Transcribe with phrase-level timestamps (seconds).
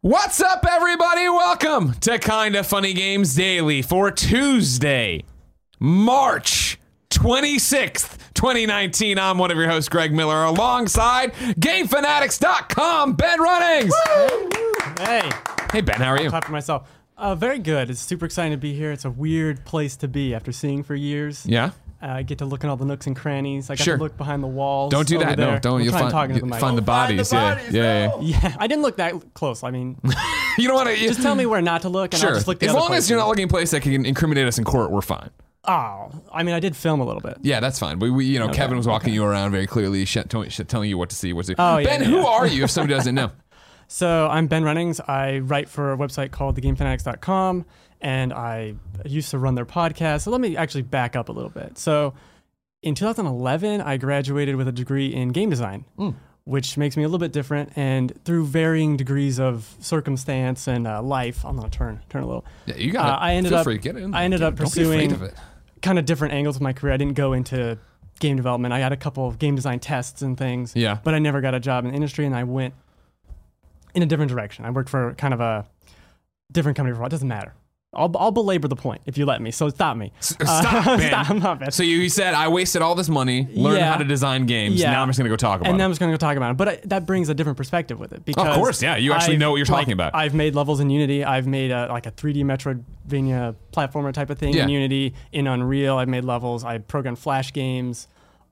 [0.00, 1.28] What's up, everybody?
[1.28, 5.24] Welcome to Kinda Funny Games Daily for Tuesday,
[5.80, 6.78] March
[7.10, 9.18] 26th, 2019.
[9.18, 13.92] I'm one of your hosts, Greg Miller, alongside GameFanatics.com, Ben Runnings.
[15.00, 15.28] Hey,
[15.72, 16.30] Hey, Ben, how are you?
[16.30, 16.88] clap for myself.
[17.16, 17.90] Uh, very good.
[17.90, 18.92] It's super exciting to be here.
[18.92, 21.44] It's a weird place to be after seeing for years.
[21.44, 21.72] Yeah?
[22.00, 23.70] Uh, I get to look in all the nooks and crannies.
[23.70, 23.96] I got Sure.
[23.96, 24.92] to look behind the walls.
[24.92, 25.36] Don't do that.
[25.36, 25.52] There.
[25.54, 25.80] No, don't.
[25.80, 26.60] I'm You'll find, talking to the mic.
[26.60, 27.32] find the bodies.
[27.32, 27.60] yeah.
[27.70, 28.38] yeah, yeah.
[28.40, 29.64] Yeah, I didn't look that close.
[29.64, 29.98] I mean,
[30.58, 30.96] You don't want to.
[30.96, 32.30] just tell me where not to look, and Sure.
[32.30, 34.06] I'll just look the As other long as you're not looking in place that can
[34.06, 35.30] incriminate us in court, we're fine.
[35.64, 37.36] Oh, I mean, I did film a little bit.
[37.42, 37.98] Yeah, that's fine.
[37.98, 40.88] We, we you know, Kevin was walking you around very clearly, sh- telling, sh- telling
[40.88, 41.54] you what to see, what to see.
[41.58, 42.24] Oh, yeah, ben, yeah, who yeah.
[42.26, 43.32] are you if somebody doesn't know?
[43.90, 45.00] So I'm Ben Runnings.
[45.00, 47.64] I write for a website called thegamefanatics.com,
[48.02, 48.74] and I
[49.04, 50.22] used to run their podcast.
[50.22, 51.78] So let me actually back up a little bit.
[51.78, 52.12] So
[52.82, 55.86] in 2011, I graduated with a degree in game design,
[56.44, 57.72] which makes me a little bit different.
[57.76, 62.44] And through varying degrees of circumstance and uh, life, I'm gonna turn turn a little.
[62.66, 63.18] Yeah, you got Uh, it.
[63.24, 64.14] I ended Feel up- free get in.
[64.14, 65.34] I ended Get- up don't be afraid pursuing- of.
[65.80, 66.92] Kind of different angles of my career.
[66.92, 67.78] I didn't go into
[68.18, 68.74] game development.
[68.74, 70.74] I had a couple of game design tests and things.
[70.74, 70.98] Yeah.
[71.04, 72.74] But I never got a job in the industry, and I went
[73.98, 74.64] in a different direction.
[74.64, 75.66] I worked for kind of a
[76.52, 77.06] different company for a while.
[77.08, 77.52] It doesn't matter.
[77.94, 79.50] I'll, I'll belabor the point if you let me.
[79.50, 80.12] So stop me.
[80.20, 80.46] Stop,
[80.86, 81.08] Uh, Ben.
[81.08, 81.72] stop, I'm not bad.
[81.72, 83.90] So you, said I wasted all this money, learned Yeah.
[83.92, 84.74] how to design games.
[84.78, 84.90] Yeah.
[84.90, 85.84] Now I'm just gonna go talk about and then it.
[85.86, 86.56] I'm just going to go talk about it.
[86.58, 88.26] But I, that brings a different perspective with it.
[88.26, 90.14] Because of course, yeah, you actually I've- know what you're talking like, about.
[90.14, 91.24] I've made levels in Unity.
[91.24, 94.64] I've made a, like a 3D Metroidvania platformer type of thing Yeah.
[94.64, 95.14] in Unity.
[95.32, 96.64] In Unreal, I've made levels.
[96.64, 98.06] I programmed Flash games,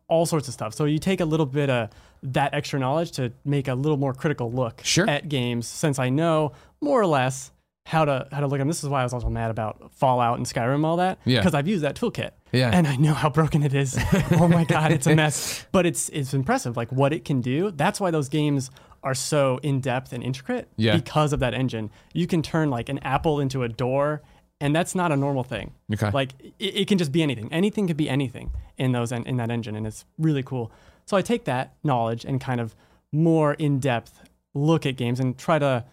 [0.08, 0.74] all sorts of stuff.
[0.74, 1.90] So you take a little bit of
[2.22, 5.08] that extra knowledge to make a little more critical look Sure.
[5.08, 7.50] at games, since I know more or less
[7.86, 8.68] how to how to look at them.
[8.68, 11.18] This is why I was also mad about Fallout and Skyrim and all that.
[11.24, 11.38] Yeah.
[11.40, 12.30] Because I've used that toolkit.
[12.52, 12.70] Yeah.
[12.72, 13.96] And I know how broken it is.
[14.32, 15.64] oh my god, it's a mess.
[15.70, 17.70] But it's it's impressive, like what it can do.
[17.70, 18.70] That's why those games
[19.04, 20.68] are so in depth and intricate.
[20.76, 20.96] Yeah.
[20.96, 24.22] Because of that engine, you can turn like an apple into a door,
[24.60, 25.72] and that's not a normal thing.
[25.92, 26.10] Okay.
[26.10, 27.52] Like it, it can just be anything.
[27.52, 30.70] Anything could be anything in those en- in that engine, and it's really cool.
[31.04, 32.74] So I take that knowledge and kind of
[33.12, 34.20] more in depth
[34.54, 35.84] look at games and try to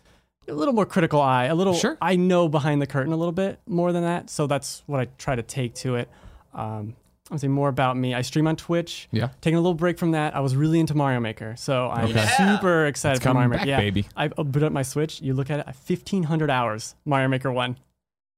[0.47, 1.73] a little more critical eye, a little.
[1.73, 1.97] Sure.
[2.01, 5.05] I know behind the curtain a little bit more than that, so that's what I
[5.17, 6.09] try to take to it.
[6.53, 6.95] Um,
[7.31, 8.13] I'll say more about me.
[8.13, 9.07] I stream on Twitch.
[9.11, 9.29] Yeah.
[9.39, 12.25] Taking a little break from that, I was really into Mario Maker, so I'm Okay.
[12.37, 13.59] super excited It's for Mario coming Maker.
[13.59, 14.05] back, yeah, baby.
[14.17, 15.21] I opened up my Switch.
[15.21, 17.77] You look at it, I 1,500 hours Mario Maker one.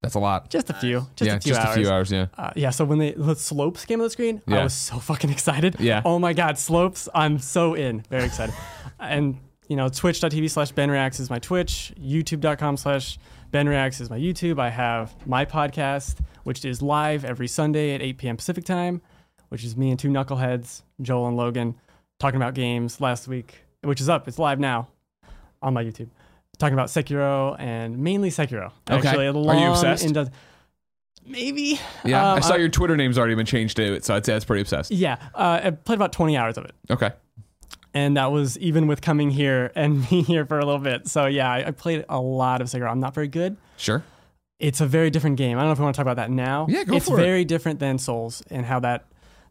[0.05, 0.49] That's a lot.
[0.49, 1.07] Just a few.
[1.15, 1.77] Just yeah, a few just hours.
[1.77, 2.11] a few hours.
[2.11, 2.27] Yeah.
[2.37, 4.59] Uh, yeah, so when they, the slopes came on the screen, Yeah.
[4.59, 5.77] I was so fucking excited.
[5.79, 6.01] Yeah.
[6.05, 7.09] Oh my god, slopes!
[7.13, 8.55] I'm so in, very excited.
[8.99, 11.91] and you know, twitch.tv slash benreacts is my Twitch.
[11.99, 13.17] YouTube.com slash
[13.51, 14.59] benreacts is my YouTube.
[14.59, 18.37] I have my podcast, which is live every Sunday at 8 p.m.
[18.37, 19.01] Pacific time,
[19.49, 21.75] which is me and two knuckleheads, Joel and Logan,
[22.19, 24.27] talking about games last week, which is up.
[24.27, 24.87] It's live now
[25.63, 26.09] on my YouTube.
[26.57, 28.71] Talking about Sekiro and mainly Sekiro.
[28.89, 29.07] Okay.
[29.07, 30.05] Actually, a long Are you obsessed?
[30.05, 30.31] into-
[31.25, 31.79] maybe.
[32.03, 32.31] Yeah.
[32.33, 34.45] Um, I saw your Twitter name's already been changed to it, so I'd say that's
[34.45, 34.91] pretty obsessed.
[34.91, 36.75] Yeah, uh, I played about 20 hours of it.
[36.89, 37.11] Okay.
[37.93, 41.07] And that was even with coming here and being here for a little bit.
[41.07, 42.89] So yeah, I, I played a lot of Sekiro.
[42.89, 43.57] I'm not very good.
[43.77, 44.03] Sure.
[44.59, 45.57] It's a very different game.
[45.57, 46.65] I don't know if we want to talk about that now.
[46.69, 47.19] Yeah, go it's for it.
[47.19, 49.05] It's very different than Souls and how that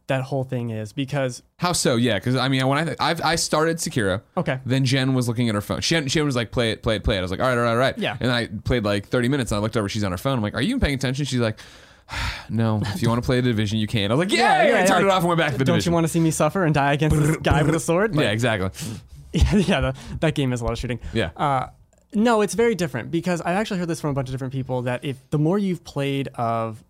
[0.07, 1.95] that whole thing is because How so?
[1.95, 5.49] Yeah, because I mean, when I I've, I started Sekiro, okay, then Jen was looking
[5.49, 5.81] at her phone.
[5.81, 7.57] She she was like, "Play it, play it, play it." I was like, "All right,
[7.57, 8.17] all right, all right." Yeah.
[8.19, 9.89] And I played like 30 minutes, and I looked over.
[9.89, 10.37] She's on her phone.
[10.37, 11.59] I'm like, "Are you even paying attention?" She's like,
[12.49, 12.81] "No.
[12.85, 14.83] If you want to play the division, you can." I was like, "Yeah." Yeah, yeah,
[14.83, 15.91] I turned like, it off and went back to the don't division.
[15.91, 18.13] you want to see me suffer and die against this guy with a sword?
[18.15, 18.69] yeah, exactly.
[19.33, 19.81] yeah, yeah.
[19.81, 20.99] The, that game is a lot of shooting.
[21.13, 21.31] Yeah.
[21.35, 21.67] Uh,
[22.13, 24.83] no, it's very different because I actually heard this from a bunch of different people
[24.83, 26.83] that if the more you've played of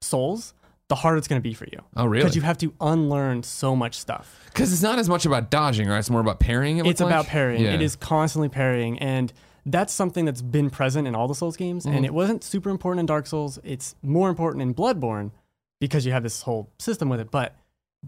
[0.00, 0.54] Souls,
[0.88, 1.80] the harder it's going to be for you.
[1.96, 2.22] Oh, really?
[2.22, 4.40] Because you have to unlearn so much stuff.
[4.46, 5.98] Because it's not as much about dodging, right?
[5.98, 6.78] It's more about parrying.
[6.78, 7.28] It It's looks about like?
[7.28, 7.62] parrying.
[7.64, 7.74] Yeah.
[7.74, 9.32] It is constantly parrying, and
[9.66, 11.84] that's something that's been present in all the Souls games.
[11.84, 11.96] Mm-hmm.
[11.96, 13.58] And it wasn't super important in Dark Souls.
[13.64, 15.30] It's more important in Bloodborne
[15.78, 17.30] because you have this whole system with it.
[17.30, 17.54] But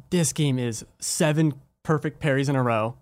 [0.08, 1.52] this game is seven
[1.82, 2.96] perfect parries in a row,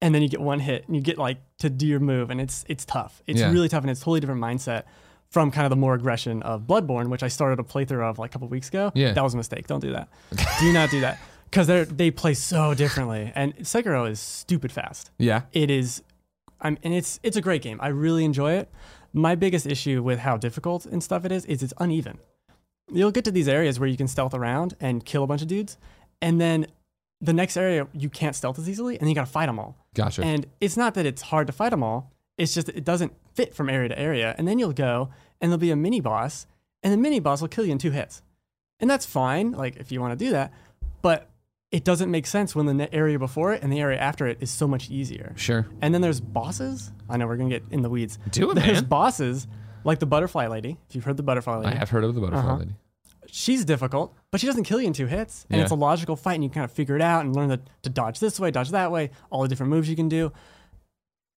[0.00, 2.40] and then you get one hit, and you get like to do your move, and
[2.40, 3.22] it's it's tough.
[3.28, 3.52] It's Yeah.
[3.52, 4.82] really tough, and it's a totally different mindset
[5.32, 8.30] from kind of the more aggression of Bloodborne, which I started a playthrough of like
[8.30, 8.92] a couple weeks ago.
[8.94, 9.12] Yeah.
[9.12, 9.66] that was a mistake.
[9.66, 10.08] Don't do that.
[10.60, 15.10] do not do that because they they play so differently, and Sekiro is stupid fast
[15.18, 15.42] Yeah.
[15.52, 16.02] it is
[16.60, 17.78] I'm, and it's it's a great game.
[17.82, 18.70] I really enjoy it.
[19.12, 22.18] My biggest issue with how difficult and stuff it is is it's uneven.
[22.92, 25.48] You'll get to these areas where you can stealth around and kill a bunch of
[25.48, 25.76] dudes,
[26.20, 26.66] and then
[27.20, 29.76] the next area you can't stealth as easily, and you got to fight them all.
[29.94, 30.22] Gotcha.
[30.22, 32.12] And it's not that it's hard to fight them all.
[32.38, 34.34] It's just it doesn't fit from area to area.
[34.38, 36.46] And then you'll go and there'll be a mini boss,
[36.82, 38.22] and the mini boss will kill you in two hits.
[38.80, 40.52] And that's fine, like if you want to do that.
[41.02, 41.28] But
[41.70, 44.50] it doesn't make sense when the area before it and the area after it is
[44.50, 45.32] so much easier.
[45.36, 45.66] Sure.
[45.80, 46.92] And then there's bosses.
[47.08, 48.18] I know we're gonna get in the weeds.
[48.30, 48.84] Do it, There's man.
[48.84, 49.46] bosses
[49.84, 50.78] like the butterfly lady.
[50.88, 52.56] If you've heard the butterfly lady, I have heard of the butterfly Uh-huh.
[52.58, 52.74] lady.
[53.26, 55.46] she's difficult, but she doesn't kill you in two hits.
[55.48, 55.62] And Yeah.
[55.62, 57.88] it's a logical fight, and you kind of figure it out and learn the, to
[57.88, 60.30] dodge this way, dodge that way, all the different moves you can do.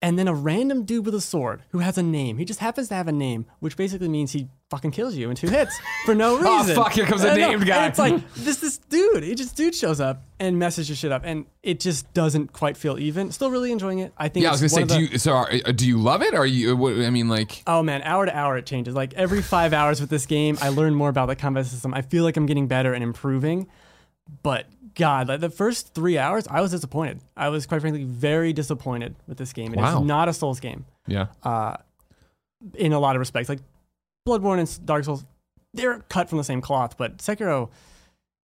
[0.02, 2.38] And then a random dude with a sword who has a name.
[2.38, 5.36] He just happens to have a name, which basically means he fucking kills you in
[5.36, 5.76] two hits
[6.06, 6.48] for no reason.
[6.52, 6.76] Oh, reason.
[6.76, 7.88] fuck, here comes a named And guy.
[7.88, 9.24] it's like this this dude.
[9.24, 12.78] He just dude shows up and messes your shit up, and it just doesn't quite
[12.78, 13.32] feel even.
[13.32, 14.14] Still really enjoying it.
[14.18, 14.44] I think.
[14.44, 16.36] Yeah, I was gonna say, do the- you so are, uh, do you love it?
[16.36, 16.76] Or are you?
[16.76, 18.94] What, I mean, like, Oh man, hour to hour it changes.
[18.94, 21.94] Like every five hours with this game, I learn more about the combat system.
[21.96, 23.68] I feel like I'm getting better and improving.
[24.44, 24.66] But
[24.96, 27.20] God, like the first three hours, I was disappointed.
[27.36, 29.74] I was quite frankly very disappointed with this game.
[29.74, 30.04] It is Wow.
[30.04, 31.76] not a Souls game yeah, uh,
[32.76, 33.50] in a lot of respects.
[33.50, 33.60] Like
[34.28, 35.26] Bloodborne and Dark Souls,
[35.74, 37.70] they're cut from the same cloth, but Sekiro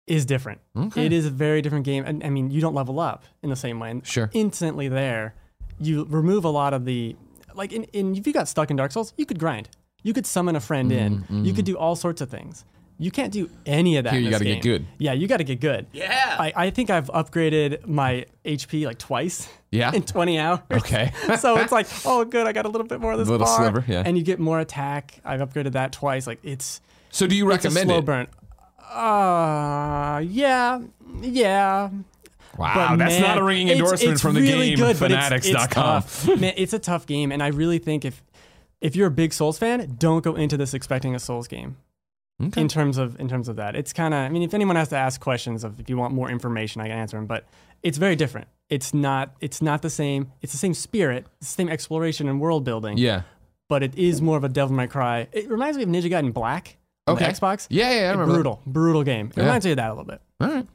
[0.06, 0.60] is different.
[0.76, 1.06] Okay.
[1.06, 2.04] It is a very different game.
[2.06, 3.90] And I mean, you don't level up in the same way.
[3.90, 4.30] And Sure.
[4.32, 5.34] Instantly there,
[5.78, 7.16] you remove a lot of the
[7.54, 7.72] like.
[7.72, 9.68] In, in if you got stuck in Dark Souls, you could grind.
[10.02, 11.24] You could summon a friend in.
[11.44, 12.64] You could do all sorts of things.
[13.02, 14.12] You can't do any of that.
[14.12, 14.84] Here you gotta get good.
[14.98, 15.86] Yeah, you got to get good.
[15.90, 16.36] Yeah.
[16.38, 19.48] I, I think I've upgraded my HP like twice.
[19.70, 19.90] Yeah?
[19.94, 20.58] In 20 hours.
[20.70, 21.10] Okay.
[21.38, 23.46] so it's like, oh, good, I got a little bit more of this a Little
[23.46, 23.56] bar.
[23.56, 24.02] sliver, yeah.
[24.04, 25.18] And you get more attack.
[25.24, 26.26] I've upgraded that twice.
[26.26, 28.28] Like it's So do you recommend it's a recommend slow it?
[28.28, 28.96] burn.
[29.14, 30.80] Uh, yeah,
[31.22, 31.88] yeah.
[32.58, 35.10] Wow, But that's man, not a ringing endorsement it's from the really game good, but
[35.10, 36.40] it's- it's fanatics.com.
[36.40, 38.22] man, it's a tough game, and I really think if
[38.80, 41.76] if you're a big Souls fan, don't go into this expecting a Souls game.
[42.42, 42.60] Okay.
[42.60, 44.20] In terms of in terms of that, it's kind of.
[44.20, 46.84] I mean, if anyone has to ask questions of if you want more information, I
[46.88, 47.26] can answer them.
[47.26, 47.44] But
[47.82, 48.48] it's very different.
[48.68, 49.34] It's not.
[49.40, 50.32] It's not the same.
[50.42, 52.98] It's the same spirit, it's the same exploration and world building.
[52.98, 53.22] yeah.
[53.68, 55.28] But it is more of a Devil May Cry.
[55.32, 56.76] It reminds me of Ninja Gaiden Black.
[57.06, 57.32] on the Okay.
[57.32, 57.66] Xbox.
[57.70, 58.26] Yeah, yeah, I remember.
[58.26, 58.32] that.
[58.34, 59.26] brutal, brutal game.
[59.28, 59.44] It Yeah.
[59.44, 60.20] reminds me of that a little bit.
[60.40, 60.66] All right.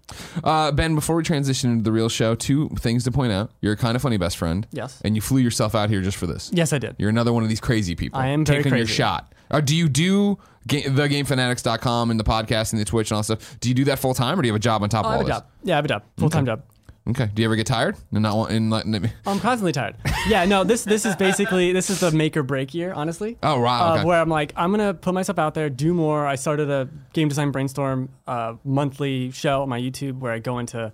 [0.43, 3.51] Uh, ben, before we transition into the real show, two things to point out.
[3.61, 4.65] You're a kind of funny best friend.
[4.71, 5.01] Yes.
[5.03, 6.51] And you flew yourself out here just for this.
[6.53, 6.95] Yes, I did.
[6.97, 8.19] You're another one of these crazy people.
[8.19, 9.33] I am very taking your shot.
[9.51, 13.41] Or do you do ga- thegamefanatics.com and the podcast and the Twitch and all that
[13.41, 13.59] stuff?
[13.59, 15.09] Do you do that full time or do you have a job on top Oh,
[15.09, 15.37] of I all have a this?
[15.37, 15.47] job.
[15.63, 16.03] Yeah, I have a job.
[16.17, 16.63] Full time job.
[17.07, 17.29] Okay.
[17.35, 18.83] Do you ever get tired and not want and not,
[19.27, 19.95] I'm constantly tired.
[20.27, 23.37] Yeah, no, this this is basically this is the make or break year, honestly.
[23.43, 23.97] Oh, wow.
[23.97, 26.25] Uh, where I'm like, I'm gonna put myself out there, do more.
[26.25, 30.57] I started a game design brainstorm uh, monthly show on my YouTube where I go
[30.57, 30.91] into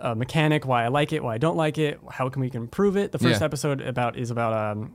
[0.00, 2.62] uh, mechanic, why I like it, why I don't like it, how can we can
[2.62, 3.12] improve it.
[3.12, 3.44] The first Yeah.
[3.44, 4.94] episode about is about um,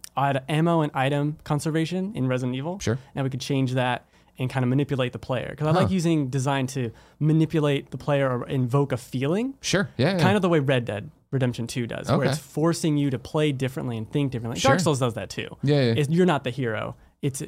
[0.49, 2.79] ammo and item conservation in Resident Evil.
[2.79, 2.97] Sure.
[3.15, 4.05] And we could change that
[4.39, 8.29] and kind of manipulate the player because I like using design to manipulate the player
[8.29, 9.89] or invoke a feeling Sure.
[9.97, 10.13] Yeah.
[10.13, 10.19] yeah.
[10.19, 13.51] kind of the way Red Dead Redemption 2 does, where it's forcing you to play
[13.51, 14.59] differently and think differently.
[14.59, 14.71] Sure.
[14.71, 15.47] Dark Souls does that too.
[15.63, 15.93] Yeah, yeah.
[15.97, 16.95] It's, you're not the hero.
[17.21, 17.41] It's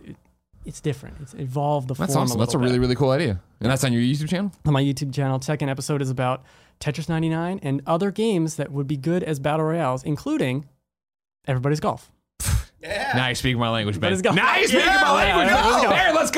[0.66, 1.18] it's different.
[1.22, 2.40] It's evolved the That's form awesome.
[2.40, 2.82] a That's a little really, bit.
[2.82, 3.40] really cool idea.
[3.62, 4.52] And that's on your YouTube channel?
[4.66, 6.44] On my YouTube channel, second episode is about
[6.80, 10.66] Tetris 99 and other games that would be good as battle royales, including
[11.48, 12.12] Everybody's Golf.
[12.82, 13.14] Yeah.
[13.16, 14.12] Now you speak my language, Ben.
[14.12, 14.22] Let's.
[14.36, 15.48] Now you speak Yeah, my language.
[15.48, 15.90] yeah, let's go.
[15.90, 16.32] There, let's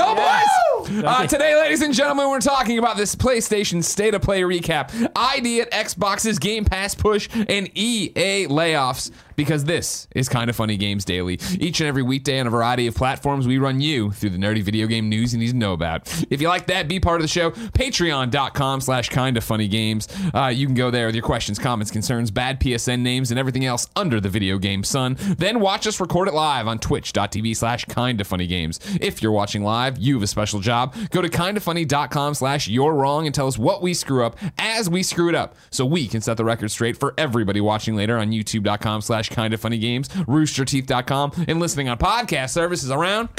[0.94, 1.04] go, boys.
[1.04, 5.62] Uh, today, ladies and gentlemen, we're talking about this PlayStation State of Play recap, ID
[5.62, 9.10] at Xbox's Game Pass push, and EA layoffs.
[9.36, 11.40] Because this is kind of funny games daily.
[11.60, 14.62] Each and every weekday on a variety of platforms, we run you through the nerdy
[14.64, 16.08] video game news you need to know about.
[16.30, 17.52] If you like that, be part of the show.
[17.52, 20.08] Patreon.com slash kind of funny games.
[20.34, 23.65] Uh, you can go there with your questions, comments, concerns, bad PSN names, and everything
[23.65, 25.15] else under the video game sun.
[25.38, 28.80] Then watch us record it live on twitch.tv slash kind of funny games.
[29.01, 30.96] If you're watching live, you have a special job.
[31.12, 35.04] Go to kindoffunny.com slash you're wrong and tell us what we screw up as we
[35.04, 38.32] screw it up so we can set the record straight for everybody watching later on
[38.32, 43.29] youtube.com slash kind of funny games, roosterteeth.com, and listening on podcast services around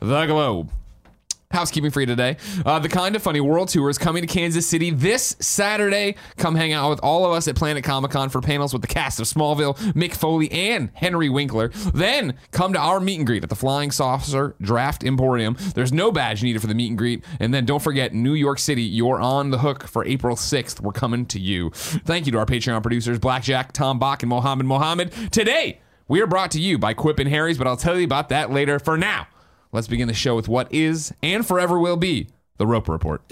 [0.00, 0.70] the globe.
[1.52, 2.36] Housekeeping for you today.
[2.64, 6.14] Uh, the Kind of Funny World Tour is coming to Kansas City this Saturday.
[6.36, 8.88] Come hang out with all of us at Planet Comic Con for panels with the
[8.88, 11.70] cast of Smallville, Mick Foley, and Henry Winkler.
[11.92, 15.56] Then come to our meet and greet at the Flying Saucer Draft Emporium.
[15.74, 17.24] There's no badge needed for the meet and greet.
[17.40, 20.80] And then don't forget, New York City, you're on the hook for April 6th.
[20.80, 21.70] We're coming to you.
[21.70, 25.32] Thank you to our Patreon producers, Blackjack, Tom Bach, and Mohammed Mohammed.
[25.32, 28.28] Today, we are brought to you by Quip and Harry's, but I'll tell you about
[28.28, 28.78] that later.
[28.78, 29.26] For now,
[29.72, 33.22] Let's begin the show with what is and forever will be the Roper Report.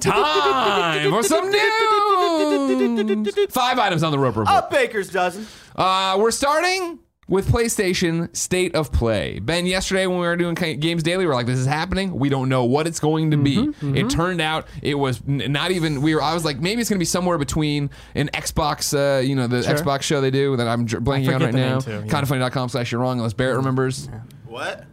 [0.00, 3.46] Time for some news.
[3.52, 4.64] Five items on the Roper Report.
[4.64, 5.46] A baker's dozen.
[5.74, 9.40] Uh, we're starting with PlayStation State of Play.
[9.40, 12.14] Ben, yesterday when we were doing Games Daily, we are like, "This is happening.
[12.18, 15.72] We don't know what it's going to be." It turned out it was n- not
[15.72, 16.02] even.
[16.02, 16.22] We were.
[16.22, 19.46] I was like, maybe it's going to be somewhere between an Xbox, uh, you know,
[19.48, 19.74] the Sure.
[19.74, 21.80] Xbox show they do that I'm blanking on right now.
[21.86, 22.02] yeah.
[22.02, 24.08] Kindoffunny.com slash you're wrong unless Barrett remembers.
[24.46, 24.84] What?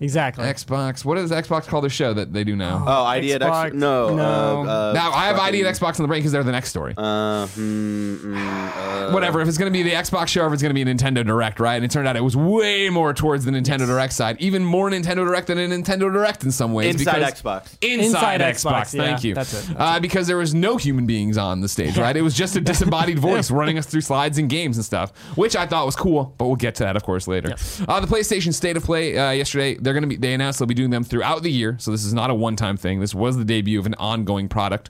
[0.00, 0.44] Exactly.
[0.44, 1.04] Xbox.
[1.04, 2.82] What does Xbox call their show that they do now?
[2.86, 3.50] Oh, ID at X.
[3.50, 4.14] Xbox, No.
[4.16, 4.22] no.
[4.24, 6.52] Uh, uh, now I have ID fucking- at Xbox on the brain because they're the
[6.52, 6.94] next story.
[6.96, 9.40] Uh, hmm, mm, uh, Whatever.
[9.42, 10.94] If it's going to be the Xbox show, or if it's going to be a
[10.94, 11.74] Nintendo Direct, right?
[11.76, 14.88] And it turned out it was way more towards the Nintendo Direct side, even more
[14.90, 16.94] Nintendo Direct than a Nintendo Direct in some ways.
[16.94, 17.76] Inside because- Xbox.
[17.82, 18.70] Inside Inside, Xbox.
[18.70, 19.34] Xbox, yeah, Thank you.
[19.34, 22.16] that's it, that's uh, because there was no human beings on the stage, right?
[22.16, 25.56] It was just a disembodied voice running us through slides and games and stuff, which
[25.56, 26.34] I thought was cool.
[26.38, 27.50] But we'll get to that, of course, later.
[27.50, 27.82] Yes.
[27.86, 29.74] Uh, the PlayStation State of Play uh, yesterday.
[29.90, 30.20] They're going to be.
[30.20, 31.74] They announced they'll be doing them throughout the year.
[31.80, 33.00] So this is not a one-time thing.
[33.00, 34.88] This was the debut of an ongoing product.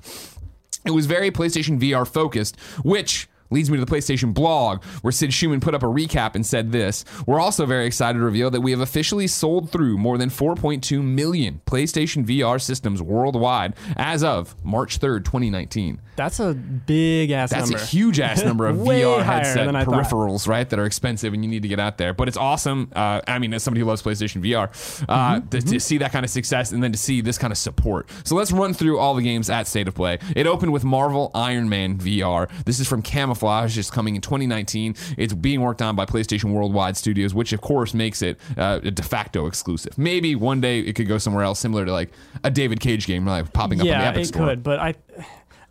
[0.85, 5.31] It was very PlayStation VR focused, which leads me to the PlayStation blog, where Sid
[5.31, 7.05] Shuman put up a recap and said this.
[7.27, 11.03] We're also very excited to reveal that we have officially sold through more than 4.2
[11.03, 16.01] million PlayStation VR systems worldwide as of March 3rd, 2019.
[16.17, 17.83] That's a big ass That's number.
[17.83, 19.95] a huge ass number of VR headset I thought.
[19.95, 20.69] peripherals, right?
[20.69, 22.13] That are expensive and you need to get out there.
[22.13, 22.91] But it's awesome.
[22.95, 24.69] Uh, I mean, as somebody who loves PlayStation VR,
[25.09, 27.53] uh, Mm-hmm, to, to see that kind of success and then to see this kind
[27.53, 28.09] of support.
[28.25, 30.19] So let's run through all the games at State of Play.
[30.35, 32.51] It opened with Marvel Iron Man VR.
[32.65, 33.40] This is from Camouflaj.
[33.43, 34.95] It's coming in 2019.
[35.17, 38.91] It's being worked on by PlayStation Worldwide Studios, which of course makes it uh, a
[38.91, 39.97] de facto exclusive.
[39.99, 42.11] Maybe one day it could go somewhere else, similar to like
[42.45, 44.47] a David Cage game, like popping up on the yeah, Epic it Store.
[44.49, 44.95] could, but I.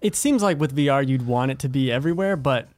[0.01, 2.69] It seems like with VR, you'd want it to be everywhere, but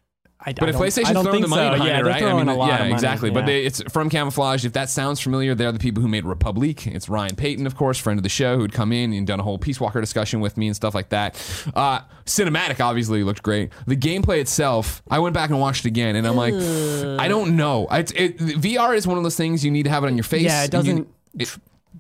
[0.44, 0.54] I.
[0.54, 1.72] But I if PlayStation's throwing the money so.
[1.72, 2.24] behind yeah, it, right?
[2.24, 2.94] I mean, yeah, of money.
[2.94, 3.30] exactly.
[3.30, 4.66] But they, it's from Camouflaj.
[4.66, 6.88] If that sounds familiar, they're the people who made Republic.
[6.88, 9.44] It's Ryan Payton, of course, friend of the show, who'd come in and done a
[9.44, 11.36] whole Peace Walker discussion with me and stuff like that.
[11.76, 13.72] Uh, cinematic, obviously, looked great.
[13.88, 17.56] The gameplay itself, I went back and watched it again, and I'm like, I don't
[17.56, 17.88] know.
[17.92, 20.24] It's, it, VR is one of those things you need to have it on your
[20.24, 20.44] face.
[20.44, 21.08] yeah, it doesn't
[21.38, 21.58] it-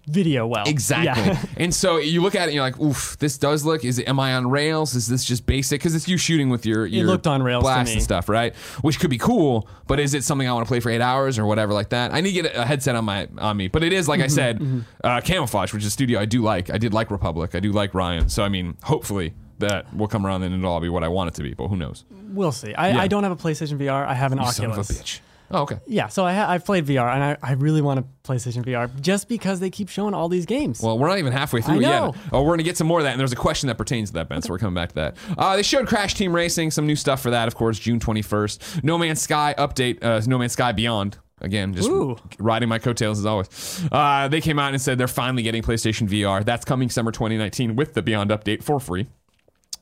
[0.08, 0.64] video well.
[0.68, 1.24] Exactly.
[1.24, 1.42] Yeah.
[1.58, 4.08] and so you look at it and you're like, oof, this does look, is it,
[4.08, 4.96] am I on rails?
[4.96, 5.80] Is this just basic?
[5.80, 8.56] Because it's you shooting with your, your looked on rails blast and stuff, right?
[8.82, 11.38] Which could be cool, but is it something I want to play for eight hours
[11.38, 12.14] or whatever like that?
[12.14, 13.68] I need to get a headset on my on me.
[13.68, 16.42] But it is, like Mm-hmm, I said, uh, Camouflaj, which is a studio I do
[16.42, 16.70] like.
[16.70, 17.56] I did like Republic.
[17.56, 18.30] I do like Ryan.
[18.30, 21.28] So, I mean, hopefully that will come around and it'll all be what I want
[21.30, 22.06] it to be, but who knows?
[22.34, 22.74] we'll see.
[22.74, 23.02] I, Yeah.
[23.02, 24.06] I don't have a PlayStation VR.
[24.08, 25.22] I have an Son Oculus.
[25.54, 25.70] Of a bitch.
[25.72, 25.84] Oh, okay.
[25.88, 28.90] Yeah, so I ha- I've played VR, and I, I really want a PlayStation VR
[29.02, 30.82] just because they keep showing all these games.
[30.82, 32.14] Well, we're not even halfway through yet.
[32.32, 34.14] Oh, we're gonna get some more of that, and there's a question that pertains to
[34.16, 34.42] that, Ben.
[34.42, 35.18] So we're coming back to that.
[35.38, 38.84] Uh, they showed Crash Team Racing, some new stuff for that, of course, June 21st.
[38.84, 41.18] No Man's Sky update, uh, No Man's Sky Beyond.
[41.44, 42.18] Again, just Ooh.
[42.38, 43.84] riding my coattails as always.
[43.92, 46.46] Uh, they came out and said they're finally getting PlayStation VR.
[46.46, 49.08] That's coming summer 2019 with the Beyond update for free.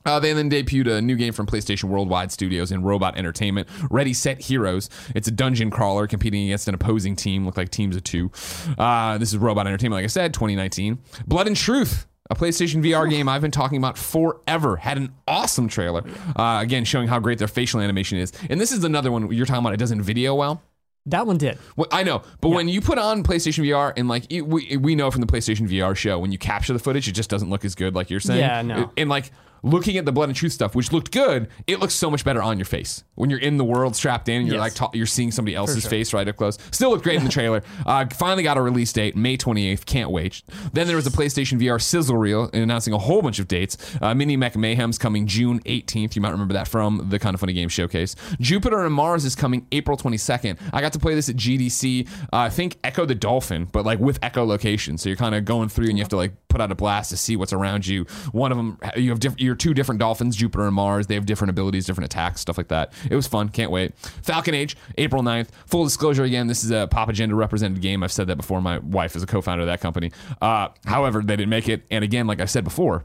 [0.04, 4.14] Uh, they then debuted a new game from PlayStation Worldwide Studios and Robot Entertainment, Ready
[4.14, 4.88] Set Heroes.
[5.14, 8.30] It's a dungeon crawler competing against an opposing team, look like teams of two.
[8.78, 10.98] Uh, this is Robot Entertainment, like I said, 2019.
[11.26, 15.68] Blood and Truth, a PlayStation VR game I've been talking about forever, had an awesome
[15.68, 16.02] trailer.
[16.36, 18.32] Uh, again, showing how great their facial animation is.
[18.48, 19.74] And this is another one you're talking about.
[19.74, 20.62] It doesn't video well.
[21.06, 21.58] that one did.
[21.76, 24.94] Well, I know, but when you put on PlayStation VR and like it, we we
[24.94, 27.64] know from the PlayStation VR show, when you capture the footage, it just doesn't look
[27.64, 28.40] as good, like you're saying.
[28.40, 28.92] Yeah, no.
[28.96, 29.30] And like
[29.62, 32.42] looking at the Blood and Truth stuff, which looked good, it looks so much better
[32.42, 34.40] on your face when you're in the world strapped in.
[34.40, 34.60] and You're Yes.
[34.62, 35.90] like ta- you're seeing somebody else's sure.
[35.90, 36.58] face right up close.
[36.70, 37.62] Still looked great in the trailer.
[37.84, 39.84] Uh, finally got a release date, May 28th.
[39.86, 40.42] Can't wait.
[40.72, 43.76] Then there was a PlayStation VR sizzle reel announcing a whole bunch of dates.
[44.00, 46.16] Uh, Mini Mech Mayhem's coming June 18th.
[46.16, 48.16] You might remember that from the Kind of Funny Game Showcase.
[48.40, 50.58] Jupiter and Mars is coming April 22nd.
[50.72, 52.08] I got to play this at GDC.
[52.32, 54.96] Uh, I think Ecco the Dolphin, but like with Echo location.
[54.98, 57.10] So you're kind of going through and you have to like put out a blast
[57.10, 58.04] to see what's around you.
[58.32, 61.08] One of them, you have diff- you're two different dolphins, Jupiter and Mars.
[61.08, 62.92] They have different abilities, different attacks, stuff like that.
[63.10, 63.48] It was fun.
[63.48, 63.96] Can't wait.
[64.22, 65.48] Falcon Age, April 9th.
[65.66, 68.04] Full disclosure again, this is a Pop Agenda represented game.
[68.04, 68.60] I've said that before.
[68.60, 70.12] My wife is a co founder of that company.
[70.40, 71.82] Uh, however, they didn't make it.
[71.90, 73.04] And again, like I said before,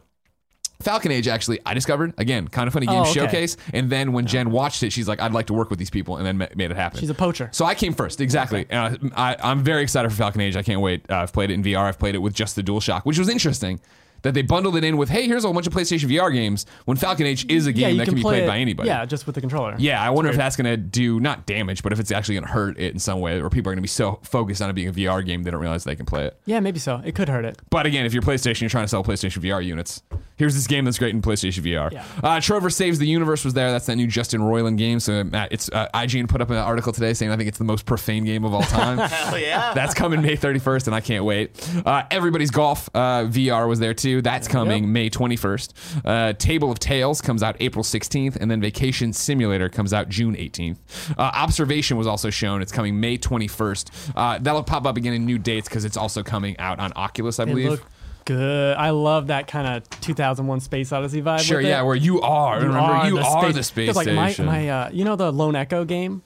[0.82, 3.14] Falcon Age actually I discovered again kind of funny game Oh, okay.
[3.14, 5.90] showcase and then when Jen watched it she's like I'd like to work with these
[5.90, 7.00] people and then ma- made it happen.
[7.00, 7.48] She's a poacher.
[7.54, 8.70] So I came first exactly.
[8.70, 10.58] Uh, I, I'm very excited for Falcon Age.
[10.58, 11.10] I can't wait.
[11.10, 11.78] Uh, I've played it in VR.
[11.86, 13.80] I've played it with just the DualShock, which was interesting.
[14.26, 16.66] That they bundled it in with, hey, here's a whole bunch of PlayStation VR games.
[16.86, 18.58] When Falcon Age is a game you that can can be play played it, by
[18.58, 18.88] anybody.
[18.90, 19.76] Yeah, just with the controller.
[19.78, 22.46] Yeah, I wonder if that's going to do not damage, but if it's actually going
[22.48, 24.70] to hurt it in some way, or people are going to be so focused on
[24.72, 26.40] it being a VR game they don't realize they can play it.
[26.46, 27.04] Yeah, maybe so.
[27.06, 27.62] It could hurt it.
[27.70, 30.02] But again, if you're PlayStation, you're trying to sell PlayStation VR units.
[30.38, 31.92] Here's this game that's great in PlayStation VR.
[31.92, 32.04] Yeah.
[32.24, 33.72] Uh, Trover Saves the Universe was there.
[33.72, 35.00] That's that new Justin Roiland game.
[35.00, 37.64] So Matt, it's uh, IGN put up an article today saying I think it's the
[37.64, 38.98] most profane game of all time.
[39.10, 39.74] Hell yeah.
[39.74, 41.70] That's coming May 31st, and I can't wait.
[41.86, 44.22] Uh, Everybody's Golf uh, VR was there too.
[44.22, 44.90] That's coming Yep.
[44.92, 45.74] May 21st.
[46.06, 50.36] Uh, Table of Tales comes out April 16th, and then Vacation Simulator comes out June
[50.36, 50.78] 18th.
[51.18, 52.62] Uh, Observation was also shown.
[52.62, 54.12] It's coming May 21st.
[54.16, 57.40] Uh, that'll pop up again in new dates because it's also coming out on Oculus,
[57.40, 57.82] I believe.
[58.26, 58.76] Good.
[58.76, 61.40] I love that kind of 2001 Space Odyssey vibe.
[61.40, 61.86] Sure, yeah, it.
[61.86, 62.60] where you are.
[62.60, 64.46] Remember, you are the space like my, station.
[64.46, 66.22] my uh, you know the Lone Echo game.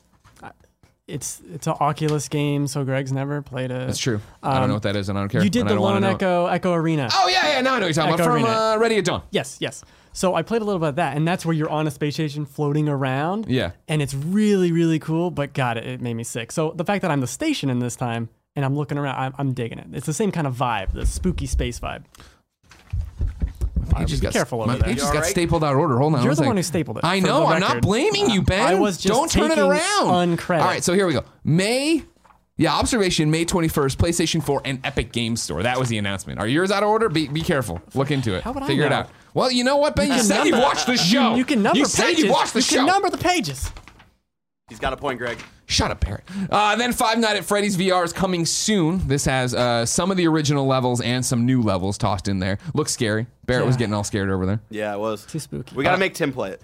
[1.08, 3.88] It's it's an Oculus game, so Greg's never played it.
[3.88, 4.22] That's true.
[4.44, 5.44] I don't Um, know what that is, and I don't care.
[5.44, 6.04] You did the Lone.
[6.04, 7.10] Echo Echo Arena.
[7.12, 7.62] Oh yeah, yeah.
[7.62, 8.74] Now I know what you're talking Echo about from Arena.
[8.76, 9.24] uh, Ready at Dawn.
[9.32, 9.84] Yes, yes.
[10.14, 12.14] So I played a little bit of that, and that's where you're on a space
[12.16, 13.46] station floating around.
[13.48, 13.72] Yeah.
[13.88, 16.52] And it's really, really cool, but God, it, it made me sick.
[16.52, 19.34] So the fact that I'm the station in this time and I'm looking around, I'm,
[19.38, 19.88] I'm digging it.
[19.94, 22.04] It's the same kind of vibe, the spooky space vibe.
[23.92, 24.84] Page just be got, careful over my there.
[24.84, 25.32] page You just got alright?
[25.32, 25.98] stapled out of order.
[25.98, 26.22] Hold on.
[26.24, 26.58] You're one the one second.
[26.58, 27.48] who stapled it, I know.
[27.48, 28.62] I'm not blaming you, Ben.
[28.62, 30.38] I was just Don't turn it around.
[30.38, 30.60] uncredit.
[30.62, 31.24] All right, so here we go.
[31.44, 32.04] May.
[32.58, 35.64] Yeah, observation May 21st, PlayStation 4 and Epic Games Store.
[35.64, 36.40] That was the announcement.
[36.40, 37.08] Are yours out of order?
[37.08, 37.82] Be, be careful.
[37.96, 38.44] Look into it.
[38.44, 39.10] How would I Figure it out.
[39.34, 40.08] Well, you know what, Ben?
[40.10, 41.36] You, can said you number- watched the show.
[41.36, 41.98] You can number You pages.
[42.00, 42.76] You said you watched the you show.
[42.80, 43.72] can number the pages.
[44.70, 45.38] He's got a point, Greg.
[45.66, 46.24] Shut up, Barrett.
[46.50, 49.08] Uh, then Five Night at Freddy's VR is coming soon.
[49.08, 52.58] This has uh, some of the original levels and some new levels tossed in there.
[52.74, 53.28] Looks scary.
[53.46, 54.62] Barrett was getting all scared over there.
[54.70, 55.26] Yeah, it was.
[55.26, 55.76] Too spooky.
[55.76, 56.62] We got to Uh, make Tim play it.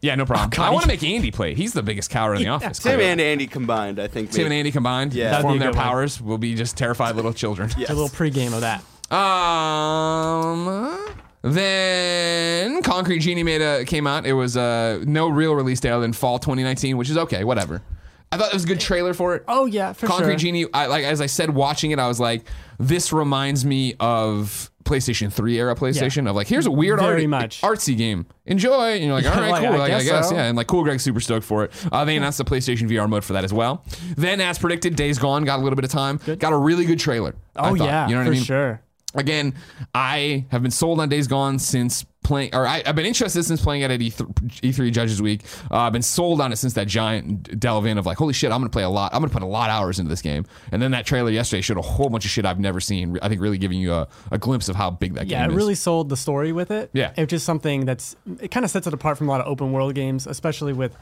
[0.00, 0.50] Yeah, no problem.
[0.50, 1.54] God, I want to make Andy play.
[1.54, 2.78] He's the biggest coward in the office.
[2.78, 3.10] Tim clearly.
[3.10, 4.30] and Andy combined, I think.
[4.30, 4.54] Tim and.
[4.54, 5.30] Andy combined, Yeah.
[5.30, 5.84] That'd form their good one.
[5.84, 6.20] powers.
[6.20, 7.70] We'll be just terrified little children.
[7.78, 7.90] Yes.
[7.90, 8.82] A little pregame of that.
[9.12, 10.98] Um.
[11.42, 14.26] Then Concrete Genie made a came out.
[14.26, 17.82] It was uh no real release date other than fall 2019, which is okay, whatever.
[18.30, 19.44] I thought it was a good trailer for it.
[19.48, 20.08] Oh yeah, for sure.
[20.16, 20.38] Concrete sure.
[20.38, 22.46] Genie, I, like as I said, watching it, I was like,
[22.78, 26.28] this reminds me of PlayStation 3 era PlayStation.
[26.28, 27.62] Of like, here's a weird Very arty- much.
[27.62, 28.26] artsy game.
[28.44, 28.94] Enjoy.
[28.96, 29.72] And you're like, all right, Like, cool.
[29.72, 30.34] I Like, I guess guess, so.
[30.34, 30.44] yeah.
[30.44, 30.82] And like, cool.
[30.82, 31.72] Greg's super stoked for it.
[31.90, 33.82] Uh, they announced the PlayStation VR mode for that as well.
[34.16, 36.18] Then, as predicted, Days Gone got a little bit of time.
[36.38, 37.34] Got a really good trailer.
[37.56, 37.84] I Oh thought.
[37.84, 38.42] yeah, you know what for I mean?
[38.44, 38.80] sure.
[39.14, 39.54] Again,
[39.94, 43.62] I have been sold on Days Gone since playing, or I, I've been interested since
[43.62, 45.42] playing it at E E3, E3 Judges Week.
[45.70, 48.52] Uh, I've been sold on it since that giant delve in of like, holy shit,
[48.52, 49.14] I'm gonna play a lot.
[49.14, 50.44] I'm gonna put a lot of hours into this game.
[50.72, 53.18] And then that trailer yesterday showed a whole bunch of shit I've never seen.
[53.22, 55.54] I think really giving you a, a glimpse of how big that Yeah, game it
[55.54, 55.56] is.
[55.56, 56.90] really sold the story with it.
[56.92, 57.12] Yeah.
[57.16, 59.72] It's just something that's it kind of sets it apart from a lot of open
[59.72, 60.94] world games, especially with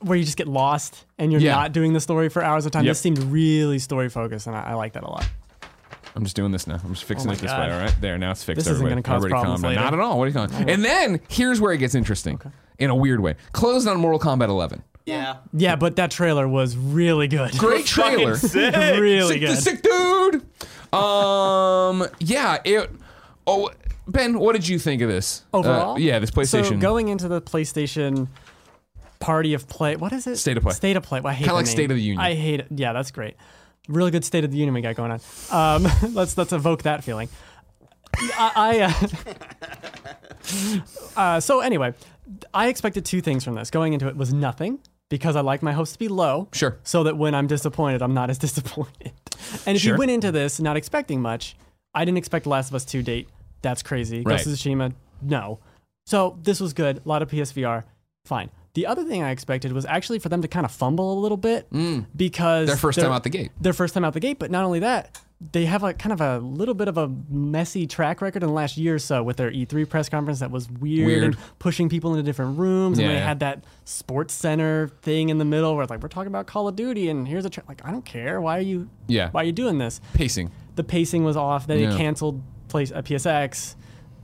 [0.00, 1.54] where you just get lost and you're Yeah.
[1.56, 2.84] not doing the story for hours at a time.
[2.86, 2.92] Yep.
[2.92, 5.28] This seemed really story focused, and I, I like that a lot.
[6.16, 6.80] I'm just doing this now.
[6.82, 7.68] I'm just fixing Oh it this God.
[7.68, 7.74] way.
[7.74, 8.16] All right, there.
[8.18, 8.64] Now it's fixed.
[8.64, 9.70] This isn't gonna cause Everybody problems calm down.
[9.72, 9.84] later.
[9.84, 10.18] Not at all.
[10.18, 10.68] What are you talking?
[10.70, 12.40] And then here's where it gets interesting,
[12.78, 13.36] in a weird way.
[13.52, 14.82] Closed on Mortal Kombat 11.
[15.04, 15.36] Yeah.
[15.52, 17.56] Yeah, but that trailer was really good.
[17.58, 18.34] Great trailer.
[18.36, 18.74] Sick.
[18.74, 19.58] really sick, good.
[19.58, 20.42] sick dude.
[20.92, 22.58] Um, yeah.
[22.64, 22.90] It.
[23.46, 23.70] Oh,
[24.08, 25.98] Ben, what did you think of this Uh, Overall?
[25.98, 26.68] yeah, this PlayStation.
[26.68, 28.28] So going into the PlayStation
[29.20, 30.36] party of play, what is it?
[30.36, 30.72] State of play.
[30.72, 31.20] State of play.
[31.20, 31.72] Well, I hate Kinda like name.
[31.72, 32.20] State of the Union.
[32.20, 32.66] I hate it.
[32.70, 33.36] Yeah, that's great.
[33.88, 35.20] Really good State of the Union we got going on.
[35.84, 37.28] Um, let's let's evoke that feeling.
[38.18, 38.80] I, I
[41.16, 41.94] uh, uh, so anyway,
[42.54, 43.70] I expected two things from this.
[43.70, 46.48] Going into it was nothing because I like my hopes to be low.
[46.52, 46.78] Sure.
[46.82, 49.12] So that when I'm disappointed, I'm not as disappointed.
[49.66, 49.94] And if Sure.
[49.94, 51.56] you went into this not expecting much,
[51.94, 53.28] I didn't expect Last of Us 2 date.
[53.62, 54.18] That's crazy.
[54.18, 54.38] Right.
[54.38, 55.60] Ghost of Tsushima, no.
[56.06, 56.98] So this was good.
[57.04, 57.84] A lot of PSVR,
[58.24, 58.50] fine.
[58.76, 61.36] The other thing I expected was actually for them to kind of fumble a little
[61.38, 61.66] bit
[62.16, 62.66] because Mm.
[62.66, 63.50] Their first time out the gate.
[63.60, 65.18] Their first time out the gate, but not only that,
[65.52, 68.54] they have a kind of a little bit of a messy track record in the
[68.54, 71.24] last year or so with their E3 press conference that was weird, Weird.
[71.24, 72.98] and pushing people into different rooms.
[72.98, 73.26] Yeah, and they yeah.
[73.26, 76.68] had that sports center thing in the middle where it's like we're talking about Call
[76.68, 77.64] of Duty and here's a tra-.
[77.68, 78.40] like I don't care.
[78.40, 78.88] Why are you?
[79.08, 79.30] Yeah.
[79.30, 80.00] Why are you doing this?
[80.14, 80.50] Pacing.
[80.74, 81.66] the pacing was off.
[81.66, 81.90] Then Yeah.
[81.90, 83.74] they canceled place, uh, PSX,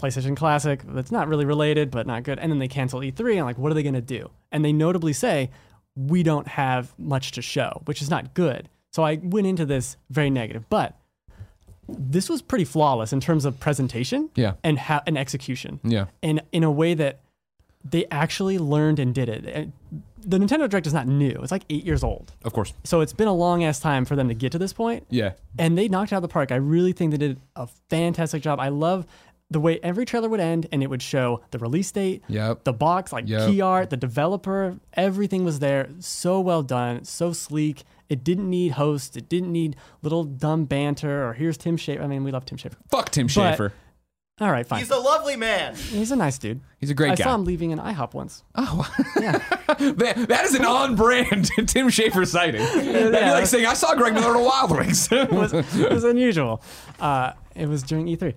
[0.03, 0.83] PlayStation Classic.
[0.89, 2.39] That's not really related, but not good.
[2.39, 3.37] And then they cancel E3.
[3.37, 4.31] And like, what are they going to do?
[4.51, 5.51] And they notably say,
[5.95, 8.69] we don't have much to show, which is not good.
[8.93, 10.97] So I went into this very negative, but
[11.89, 14.55] this was pretty flawless in terms of presentation Yeah.
[14.63, 16.07] and ha- and execution Yeah.
[16.23, 17.21] and in a way that
[17.85, 19.45] they actually learned and did it.
[19.47, 19.73] And
[20.25, 21.33] the Nintendo Direct is not new.
[21.43, 22.33] It's like eight years old.
[22.45, 22.73] Of course.
[22.85, 25.33] So it's been a long ass time for them to get to this point Yeah.
[25.59, 26.53] and they knocked it out of the park.
[26.53, 28.61] I really think they did a fantastic job.
[28.61, 29.05] I love
[29.53, 32.65] the way every trailer would end and it would show the release date, Yep.
[32.65, 33.49] the box, like Yep.
[33.51, 35.89] key art, the developer, everything was there.
[36.01, 37.85] So well done, so sleek.
[38.09, 39.17] It didn't need hosts.
[39.17, 42.03] It didn't need little dumb banter or here's Tim Schafer.
[42.03, 42.75] I mean, we love Tim Schafer.
[42.91, 43.73] Fuck Tim Schafer.
[44.41, 44.81] All right, fine.
[44.81, 45.77] He's a lovely man.
[45.77, 46.61] He's a nice dude.
[46.79, 47.25] He's a great I guy.
[47.25, 48.43] I saw him leaving an IHOP once.
[48.55, 52.61] Oh, that, that is an on-brand Tim Schafer sighting.
[52.63, 53.33] That'd be Yeah.
[53.33, 55.09] like saying I saw Greg Miller at a Wild Wings.
[55.13, 56.63] it was, it was unusual.
[56.99, 58.35] Uh, it was during E3.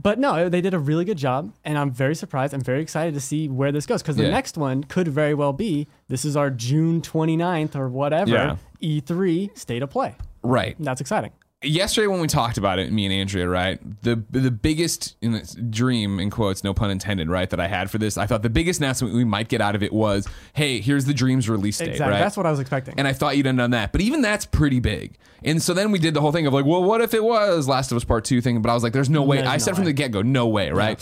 [0.00, 2.54] But no, they did a really good job, and I'm very surprised.
[2.54, 4.30] I'm very excited to see where this goes because the Yeah.
[4.30, 8.56] next one could very well be this is our June 29th or whatever Yeah.
[8.80, 10.14] E3 state of play.
[10.42, 10.74] right.
[10.80, 11.32] That's exciting.
[11.62, 13.78] Yesterday when we talked about it, me and Andrea, right?
[14.02, 17.48] The the biggest in this dream, in quotes, no pun intended, right?
[17.50, 19.82] That I had for this, I thought the biggest announcement we might get out of
[19.82, 22.12] it was, "Hey, here's the Dreams release date," Exactly.
[22.12, 22.20] right?
[22.20, 22.94] That's what I was expecting.
[22.98, 25.16] and I thought you'd end on that, but even that's pretty big.
[25.44, 27.66] And so then we did the whole thing of like, well, what if it was
[27.68, 28.60] Last of Us Part Two thing?
[28.62, 29.36] But I was like, there's no way.
[29.38, 29.90] There's I no said from way.
[29.90, 30.98] the get go, no way, right?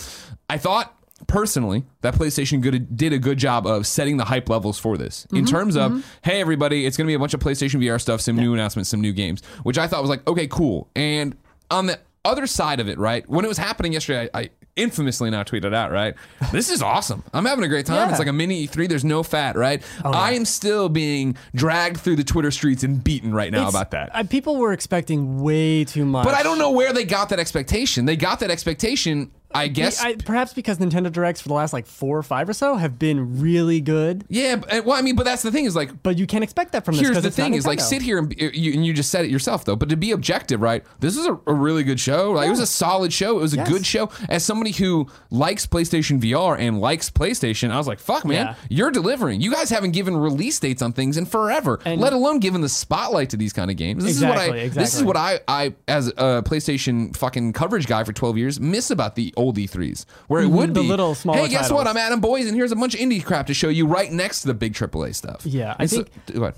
[0.51, 0.95] I thought
[1.27, 5.27] personally that PlayStation good, did a good job of setting the hype levels for this.
[5.33, 8.21] In terms of hey everybody it's going to be a bunch of PlayStation VR stuff
[8.21, 10.89] some new announcements some new games which I thought was like okay cool.
[10.95, 11.37] And
[11.71, 15.29] on the other side of it right when it was happening yesterday I, I infamously
[15.29, 16.15] now tweeted out right
[16.53, 17.25] this is awesome.
[17.35, 17.97] I'm having a great time.
[17.97, 18.11] Yeah.
[18.11, 19.83] it's like a mini E3 there's no fat right?
[20.05, 24.11] I am still being dragged through the Twitter streets and beaten right now about that.
[24.15, 26.25] Uh, people were expecting way too much.
[26.25, 28.05] but I don't know where they got that expectation.
[28.05, 31.87] They got that expectation I guess I, perhaps because Nintendo Directs for the last like
[31.87, 35.25] four or five or so have been really good, yeah but- well I mean but
[35.25, 37.07] that's the thing is like but you can't expect that from this.
[37.09, 39.31] Here's the thing: is like sit here and uh, you, and you just said it
[39.31, 39.75] yourself though.
[39.77, 40.85] But to be objective, right?
[41.01, 42.33] This is a, a really good show.
[42.33, 43.39] Like it was a solid show.
[43.39, 43.69] It was a Yes.
[43.71, 44.11] good show.
[44.29, 48.55] As somebody who likes PlayStation VR and likes PlayStation, I was like, "Fuck, man, Yeah.
[48.69, 49.41] you're delivering.
[49.41, 52.69] You guys haven't given release dates on things in forever, And- let alone given the
[52.69, 54.05] spotlight to these kind of games.
[54.05, 54.45] This is what I.
[54.49, 58.61] Exactly, This is what I, I, as a PlayStation fucking coverage guy for 12 years,
[58.61, 60.73] miss about the old E3s, where it would Mm-hmm.
[60.75, 61.87] the be little smaller Hey, guess what?
[61.87, 64.43] I'm Adam Boyes, and here's a bunch of indie crap to show you right next
[64.43, 65.47] to the big AAA stuff.
[65.47, 66.55] Yeah, I so- think-?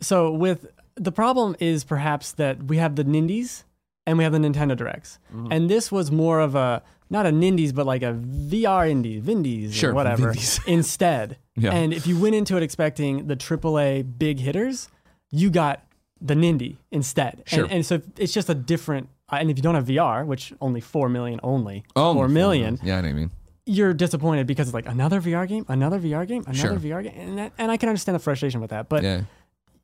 [0.00, 3.64] So with the problem is perhaps that we have the Nindies
[4.06, 5.52] and we have the Nintendo Directs, Mm-hmm.
[5.52, 9.72] and this was more of a not a Nindies but like a VR indie, Vindies
[9.72, 10.60] Sure, or whatever Vindies.
[10.66, 11.38] instead.
[11.56, 11.72] Yeah.
[11.72, 14.88] And if you went into it expecting the AAA big hitters,
[15.30, 15.84] you got
[16.20, 17.42] the Nindy instead.
[17.46, 17.64] Sure.
[17.64, 19.08] And, and so it's just a different.
[19.40, 22.98] And if you don't have VR, which only four million only, Oh, four million, Yeah,
[22.98, 23.30] I know what I mean.
[23.66, 26.76] you're disappointed because it's like another VR game, another VR game, another Sure.
[26.76, 29.22] VR game, and that, and I can understand the frustration with that, but Yeah.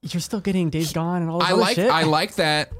[0.02, 1.90] you're still getting Days Gone and all this I like shit.
[1.90, 2.70] I like that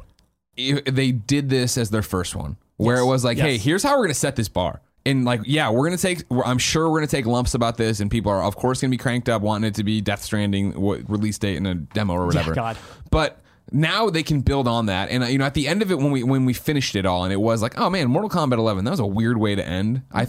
[0.56, 3.04] they did this as their first one, where Yes.
[3.04, 4.80] it was like, hey, here's how we're gonna set this bar.
[5.06, 6.24] And like, yeah, we're gonna take.
[6.44, 8.98] I'm sure we're gonna take lumps about this, and people are, of course, gonna be
[8.98, 12.26] cranked up wanting it to be Death Stranding what, release date and a demo or
[12.26, 12.52] whatever.
[12.52, 12.76] God.
[13.10, 13.40] But
[13.72, 15.98] now they can build on that, and uh, you know, at the end of it,
[15.98, 18.58] when we when we finished it all, and it was like, oh man, Mortal Kombat
[18.58, 20.02] 11, that was a weird way to end.
[20.12, 20.24] I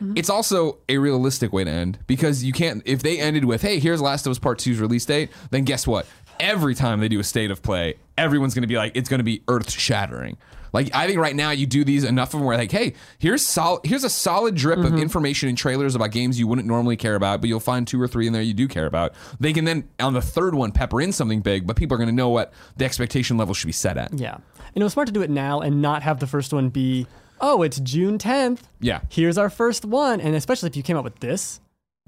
[0.00, 0.12] Mm-hmm.
[0.16, 2.82] it's also a realistic way to end because you can't.
[2.84, 5.86] If they ended with, hey, here's Last of Us Part 2's release date, then guess
[5.86, 6.06] what?
[6.38, 9.18] Every time they do a state of play, everyone's going to be like, it's going
[9.18, 10.36] to be earth shattering.
[10.72, 13.44] Like I think right now you do these enough of them where like, hey, here's
[13.44, 14.94] sol- here's a solid drip Mm-hmm.
[14.94, 18.00] of information and trailers about games you wouldn't normally care about, but you'll find two
[18.00, 19.12] or three in there you do care about.
[19.38, 22.08] They can then on the third one pepper in something big, but people are going
[22.08, 24.12] to know what the expectation level should be set at.
[24.18, 26.68] yeah, and it was smart to do it now and not have the first one
[26.68, 27.06] be,
[27.40, 28.60] oh, it's June 10th.
[28.80, 29.00] Yeah.
[29.08, 31.60] Here's our first one, and especially if you came up with this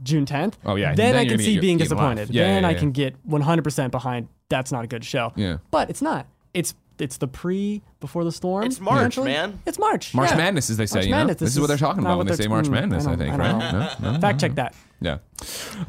[0.02, 0.54] June 10th.
[0.64, 2.30] Oh, yeah, Then, then I can see being disappointed.
[2.30, 2.78] Yeah, then yeah, I yeah.
[2.78, 4.28] can get 100% behind.
[4.48, 5.32] That's not a good show.
[5.36, 5.58] Yeah.
[5.70, 6.26] but it's not.
[6.54, 8.64] It's it's the pre before the storm.
[8.64, 9.32] It's March, potentially.
[9.32, 9.60] man.
[9.66, 10.14] It's March.
[10.14, 10.36] March yeah.
[10.36, 10.98] Madness, as they say.
[10.98, 11.16] March you know?
[11.18, 12.80] Madness, This, this is what they're talking about when they say they're- March mm, I
[12.80, 13.06] Madness.
[13.06, 13.72] I, don't- think, I right?
[13.72, 14.12] don't No?
[14.12, 14.20] No?
[14.20, 14.74] Fact check that.
[15.00, 15.18] Yeah.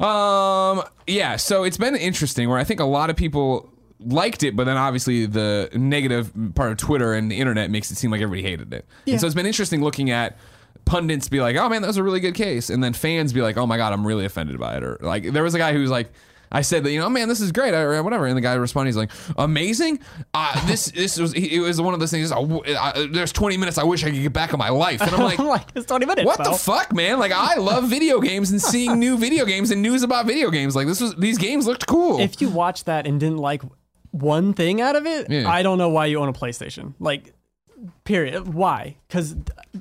[0.00, 0.82] Um.
[1.06, 1.36] Yeah.
[1.36, 2.48] So it's been interesting.
[2.48, 6.72] Where I think a lot of people liked it, but then obviously the negative part
[6.72, 8.86] of Twitter and the internet makes it seem like everybody hated it.
[9.04, 9.12] Yeah.
[9.14, 10.36] And so it's been interesting looking at
[10.84, 13.40] pundits be like, "Oh man, that was a really good case," and then fans be
[13.40, 15.72] like, "Oh my god, I'm really offended by it." Or like there was a guy
[15.72, 16.12] who was like.
[16.52, 18.88] I said that you know, man, this is great, or whatever, and the guy responded,
[18.90, 20.00] he's like, "Amazing!
[20.32, 22.30] Uh, this this was it was one of those things.
[23.12, 25.38] There's 20 minutes I wish I could get back in my life," and I'm like,
[25.40, 26.26] I'm like, it's 20 minutes.
[26.26, 27.18] what the fuck, man?
[27.18, 30.76] Like I love video games and seeing new video games and news about video games.
[30.76, 32.20] Like this was these games looked cool.
[32.20, 33.62] if you watched that and didn't like
[34.10, 35.48] one thing out of it, Yeah.
[35.50, 36.94] I don't know why you own a PlayStation.
[37.00, 37.32] Like,
[38.04, 38.52] period.
[38.52, 38.96] Why?
[39.08, 39.34] Because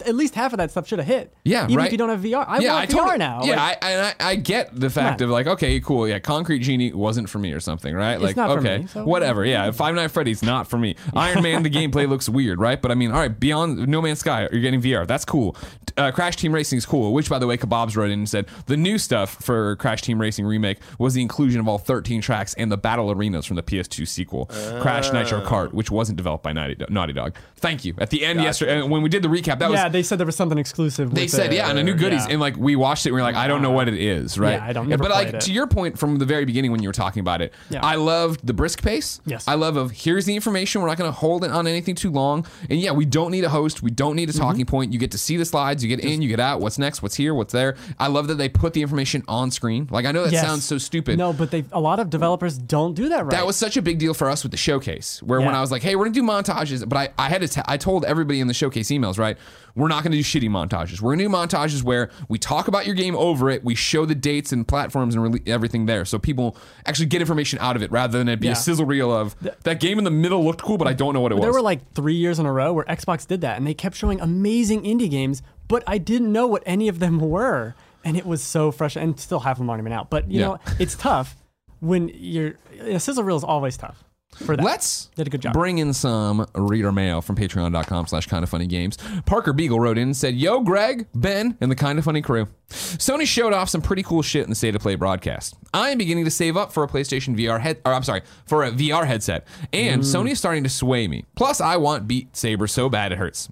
[0.06, 1.34] at least half of that stuff should have hit.
[1.44, 1.86] Yeah, Even right.
[1.88, 3.44] if you don't have VR, I yeah, want I VR totally, now.
[3.44, 6.60] Yeah, Like, I, and I I get the fact of like, okay, cool, yeah, Concrete
[6.60, 8.22] Genie wasn't for me or something, right?
[8.22, 10.96] like, not for okay, me, so- whatever, yeah, Five Nights at Freddy's not for me.
[11.16, 12.82] Iron Man, the gameplay looks weird, right?
[12.82, 15.56] But I mean, all right, Beyond No Man's Sky, you're getting VR, that's cool.
[15.98, 18.48] Uh, Crash Team Racing is cool, which by the way, Kebabs wrote in and said
[18.68, 22.54] the new stuff for Crash Team Racing remake was the inclusion of all 13 tracks
[22.56, 24.46] and the battle arenas from the PS2 sequel,
[24.82, 27.36] Crash Nitro Kart, which wasn't developed by Naughty, Naughty Dog.
[27.58, 27.94] Thank you.
[28.00, 30.18] At the end yesterday, and when we did the recap, that was yeah, they said
[30.20, 31.14] there was something exclusive.
[31.14, 31.58] they said, it.
[31.58, 32.32] yeah, and a new goodies, Yeah.
[32.34, 34.38] and like we watched it, and we are like, I don't know what it is,
[34.38, 34.54] right?
[34.54, 35.42] Yeah, I don't- But like it.
[35.42, 37.82] to your point from the very beginning when you were talking about it, Yeah.
[37.86, 39.20] I loved the brisk pace.
[39.26, 39.46] Yes.
[39.48, 40.82] I love of here's the information.
[40.82, 43.44] We're not going to hold it on anything too long, and yeah, we don't need
[43.44, 43.82] a host.
[43.84, 44.42] We don't need a Mm-hmm.
[44.42, 44.94] talking point.
[44.94, 45.84] You get to see the slides.
[45.84, 46.22] You get in.
[46.22, 46.60] You get out.
[46.62, 47.02] What's next?
[47.02, 47.34] What's here?
[47.34, 47.76] What's there?
[48.00, 49.88] I love that they put the information on screen.
[49.92, 50.46] Like I know that Yes.
[50.46, 51.18] sounds so stupid.
[51.18, 53.32] No, but they a lot of developers don't do that right.
[53.32, 55.72] That was such a big deal for us with the showcase, where when I was
[55.72, 58.40] like, "Hey, we're gonna do montages," but I, I had to, t- I told everybody
[58.40, 59.38] in the showcase emails, right?
[59.76, 61.02] We're not gonna do shitty montages.
[61.02, 64.14] We're gonna do montages where we talk about your game over it, we show the
[64.16, 67.92] dates and platforms and rele- everything there, so people actually get information out of it
[67.92, 68.54] rather than it be Yeah.
[68.54, 71.22] a sizzle reel of that game in the middle looked cool, but I don't know
[71.22, 71.42] what it was.
[71.44, 73.96] There were like three years in a row where Xbox did that, and they kept
[73.96, 77.74] showing amazing indie games, but I didn't know what any of them were,
[78.06, 79.10] and it was so frustrating.
[79.12, 80.10] And still half of them aren't even out.
[80.10, 80.46] But you Yeah.
[80.48, 81.36] know, it's tough
[81.80, 84.04] when you're a sizzle reel is always tough.
[84.34, 84.64] For that.
[84.64, 85.54] Let's Did a good job.
[85.54, 88.98] bring in some reader mail from patreon.com slash kind of funny games.
[89.26, 92.48] Parker Beagle wrote in and said, Yo, Greg, Ben, and the kind of funny crew.
[92.70, 95.56] Sony showed off some pretty cool shit in the State of Play broadcast.
[95.74, 98.64] I am beginning to save up for a PlayStation VR head, or I'm sorry, for
[98.64, 100.06] a VR headset, and mm.
[100.06, 101.26] Sony is starting to sway me.
[101.36, 103.50] Plus, I want Beat Saber so bad it hurts.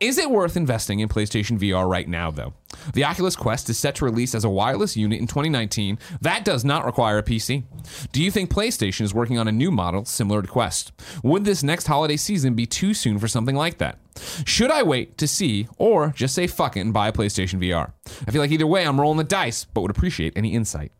[0.00, 2.54] Is it worth investing in PlayStation VR right now, though?
[2.92, 5.98] The Oculus Quest is set to release as a wireless unit in 2019.
[6.20, 7.64] That does not require a PC.
[8.12, 10.92] Do you think PlayStation is working on a new model similar to Quest?
[11.22, 13.98] Would this next holiday season be too soon for something like that?
[14.44, 17.92] Should I wait to see, or just say fuck it and buy a PlayStation VR?
[18.26, 20.92] I feel like either way, I'm rolling the dice, but would appreciate any insight.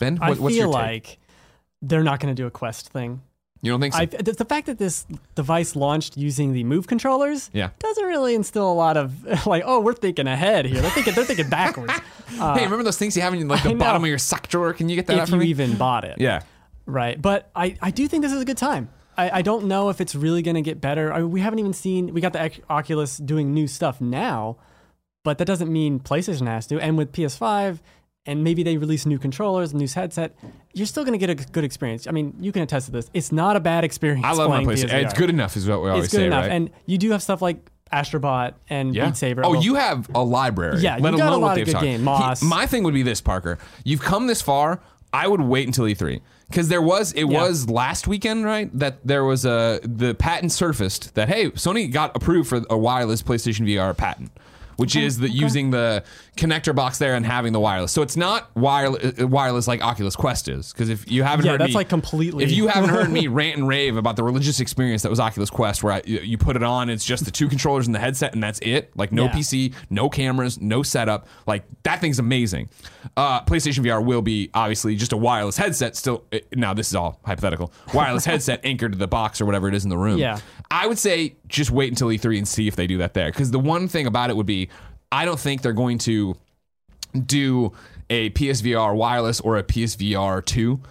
[0.00, 0.80] Ben, I what, what's your feel take?
[0.82, 1.18] like
[1.82, 3.20] they're not going to do a Quest thing.
[3.62, 4.00] you don't think so?
[4.00, 7.70] I, the, the fact that this device launched using the Move controllers Yeah.
[7.78, 10.80] doesn't really instill a lot of like, oh, we're thinking ahead here.
[10.80, 11.92] They're thinking they're thinking backwards.
[12.28, 14.72] hey, remember those things you have in like the bottom of your sock drawer?
[14.72, 16.20] Can you get that if you even bought it.
[16.20, 16.42] yeah.
[16.88, 17.20] Right.
[17.20, 18.88] But I, I do think this is a good time.
[19.16, 21.12] I, I don't know if it's really going to get better.
[21.12, 24.56] I mean, we haven't even seen, we got the Oculus doing new stuff now,
[25.22, 26.80] but that doesn't mean PlayStation has to.
[26.80, 27.80] And with PS5,
[28.24, 30.34] and maybe they release new controllers, new headset,
[30.72, 32.06] you're still going to get a good experience.
[32.06, 33.10] I mean, you can attest to this.
[33.12, 34.24] It's not a bad experience.
[34.24, 34.90] I love my PlayStation.
[34.90, 35.04] PSVR.
[35.04, 36.04] It's good enough, is what we always say.
[36.04, 36.42] It's good say, enough.
[36.42, 36.52] right?
[36.52, 39.06] And you do have stuff like Astrobot and Yeah.
[39.06, 39.42] Beat Saber.
[39.44, 40.80] Oh, you have a library.
[40.80, 41.84] Yeah, you let got a alone lot what of they've good talked.
[41.84, 42.40] game.
[42.40, 43.58] He- my thing would be this, Parker.
[43.84, 44.80] You've come this far.
[45.12, 47.42] I would wait until E3 because there was it Yeah.
[47.42, 48.70] was last weekend, right?
[48.78, 53.22] That there was a the patent surfaced that hey, Sony got approved for a wireless
[53.22, 54.30] PlayStation VR patent.
[54.78, 56.04] Which is the using the
[56.36, 57.90] connector box there and having the wireless.
[57.90, 60.72] So it's not wireless, wireless like Oculus Quest is.
[60.72, 63.26] Because if you haven't Yeah, heard that's me, like completely- If you haven't heard me
[63.26, 66.54] rant and rave about the religious experience that was Oculus Quest, where I, you put
[66.54, 68.96] it on, it's just the two controllers and the headset, and that's it.
[68.96, 69.32] Like no Yeah.
[69.32, 71.26] PC, no cameras, no setup.
[71.46, 72.68] Like that thing's amazing.
[73.16, 75.96] Uh, PlayStation VR will be obviously just a wireless headset.
[75.96, 77.72] Still, eh, now this is all hypothetical.
[77.92, 80.18] Wireless headset anchored to the box or whatever it is in the room.
[80.18, 80.38] Yeah.
[80.70, 83.30] I would say just wait until E3 and see if they do that there.
[83.30, 84.68] Because the one thing about it would be,
[85.10, 86.36] I don't think they're going to
[87.24, 87.72] do
[88.10, 90.82] a PSVR wireless or a PSVR 2 w- w-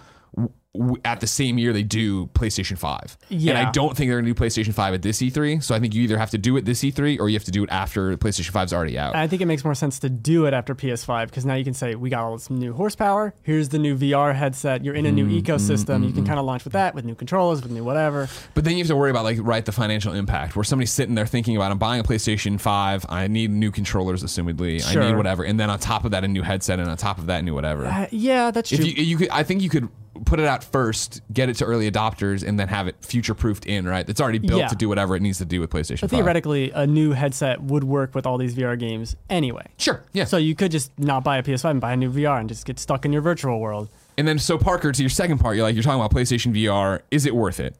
[1.04, 3.16] at the same year they do PlayStation 5.
[3.30, 3.52] Yeah.
[3.56, 5.62] And I don't think they're going to do PlayStation 5 at this E3.
[5.62, 7.50] So I think you either have to do it this E3 or you have to
[7.50, 9.16] do it after PlayStation 5's already out.
[9.16, 11.74] I think it makes more sense to do it after PS5 because now you can
[11.74, 13.34] say we got all this new horsepower.
[13.42, 14.84] Here's the new VR headset.
[14.84, 16.06] You're in a new Mm, ecosystem.
[16.06, 18.28] You can kind of launch with that, with new controllers, with new whatever.
[18.54, 21.14] But then you have to worry about like right the financial impact where somebody's sitting
[21.14, 25.16] there thinking about I'm buying a PlayStation 5, I need new controllers assumedly, I need
[25.16, 25.44] whatever.
[25.44, 27.42] And then on top of that a new headset and on top of that a
[27.42, 27.86] new whatever.
[27.86, 28.88] Uh, yeah, that's If true.
[28.88, 29.88] you, you could, I think you could
[30.24, 33.66] put it out first, get it to early adopters, and then have it future proofed
[33.66, 33.86] in.
[33.86, 34.66] Right, it's already built Yeah.
[34.68, 36.00] to do whatever it needs to do with PlayStation.
[36.02, 36.18] but 5.
[36.18, 39.66] theoretically, a new headset would work with all these VR games anyway.
[39.76, 40.24] sure, yeah.
[40.24, 42.64] So you could just not buy a PS5 and buy a new VR and just
[42.66, 43.88] get stuck in your virtual world.
[44.16, 47.00] and then, so Parker, to your second part, you're like, you're talking about PlayStation VR.
[47.10, 47.76] Is it worth it?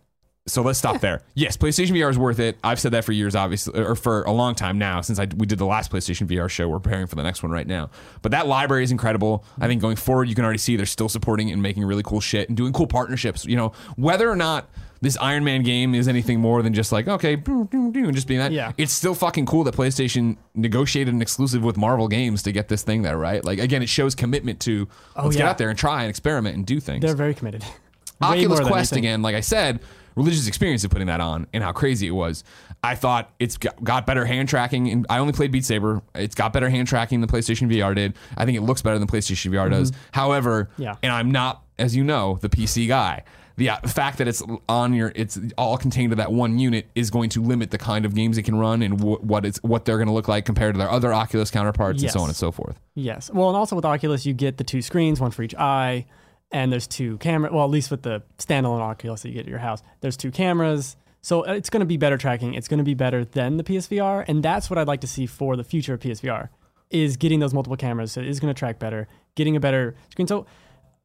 [0.49, 1.23] So let's stop there.
[1.35, 2.59] Yes, PlayStation VR is worth it.
[2.65, 5.01] I've said that for years, obviously, or for a long time now.
[5.01, 7.53] Since I we did the last PlayStation VR show, we're preparing for the next one
[7.53, 7.91] right now.
[8.23, 9.45] But that library is incredible.
[9.61, 12.21] I think going forward, you can already see they're still supporting and making really cool
[12.21, 13.45] shit and doing cool partnerships.
[13.45, 14.69] You know, whether or not
[15.01, 18.15] this Iron Man game is anything more than just like okay, doo, doo, doo, and
[18.15, 18.51] just being that.
[18.51, 18.73] Yeah.
[18.77, 22.83] it's still fucking cool that PlayStation negotiated an exclusive with Marvel Games to get this
[22.83, 23.45] thing there, right?
[23.45, 26.57] Like again, it shows commitment to oh, let's get out there and try and experiment
[26.57, 27.03] and do things.
[27.03, 27.63] They're very committed.
[28.21, 29.79] Way Oculus Quest again, like I said,
[30.19, 32.45] religious experience of putting that on and how crazy it was.
[32.83, 36.03] I thought it's got, better hand tracking, and I only played Beat Saber.
[36.15, 38.15] It's got better hand tracking than PlayStation VR did.
[38.37, 39.93] I think it looks better than PlayStation VR does.
[40.13, 40.83] However, Mm-hmm.
[40.83, 40.97] Yeah.
[41.03, 43.25] and I'm not, as you know, the PC guy.
[43.57, 47.11] The uh, fact that it's on your, it's all contained to that one unit is
[47.11, 49.85] going to limit the kind of games it can run and wh- what it's what
[49.85, 52.37] they're going to look like compared to their other Oculus counterparts and so on and
[52.37, 52.79] so forth.
[52.95, 53.31] Yes.
[53.33, 56.07] Well, and also with Oculus, you get the two screens, one for each eye,
[56.51, 57.53] and there's two camera.
[57.53, 60.31] Well, at least with the standalone Oculus that you get at your house, there's two
[60.31, 60.97] cameras.
[61.21, 62.55] So uh, it's going to be better tracking.
[62.55, 65.27] It's going to be better than the PSVR, and that's what I'd like to see
[65.27, 66.49] for the future of PSVR
[66.91, 68.13] is getting those multiple cameras.
[68.13, 70.27] So it is going to track better, getting a better screen.
[70.27, 70.47] So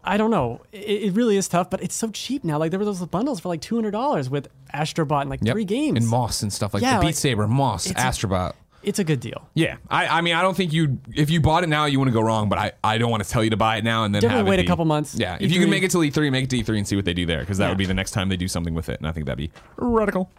[0.04, 0.62] I don't know.
[0.72, 2.58] It, it really is tough, but it's so cheap now.
[2.58, 5.54] Like there were those bundles for like two hundred dollars with Astrobot and like Yep.
[5.54, 5.98] three games.
[5.98, 8.54] and Moss and stuff like Yeah, the Beat like, Saber, Moss, Astrobot.
[8.84, 9.50] It's a good deal.
[9.54, 12.10] Yeah, I, I mean, I don't think you if you bought it now, you want
[12.10, 12.50] to go wrong.
[12.50, 14.38] But I, I don't want to tell you to buy it now and then Definitely
[14.40, 15.16] have it wait a couple months.
[15.16, 17.06] Yeah, if you can make it till E3, make it to E3 and see what
[17.06, 17.70] they do there because that Yeah.
[17.70, 19.52] would be the next time they do something with it, and I think that'd be
[19.78, 20.30] radical.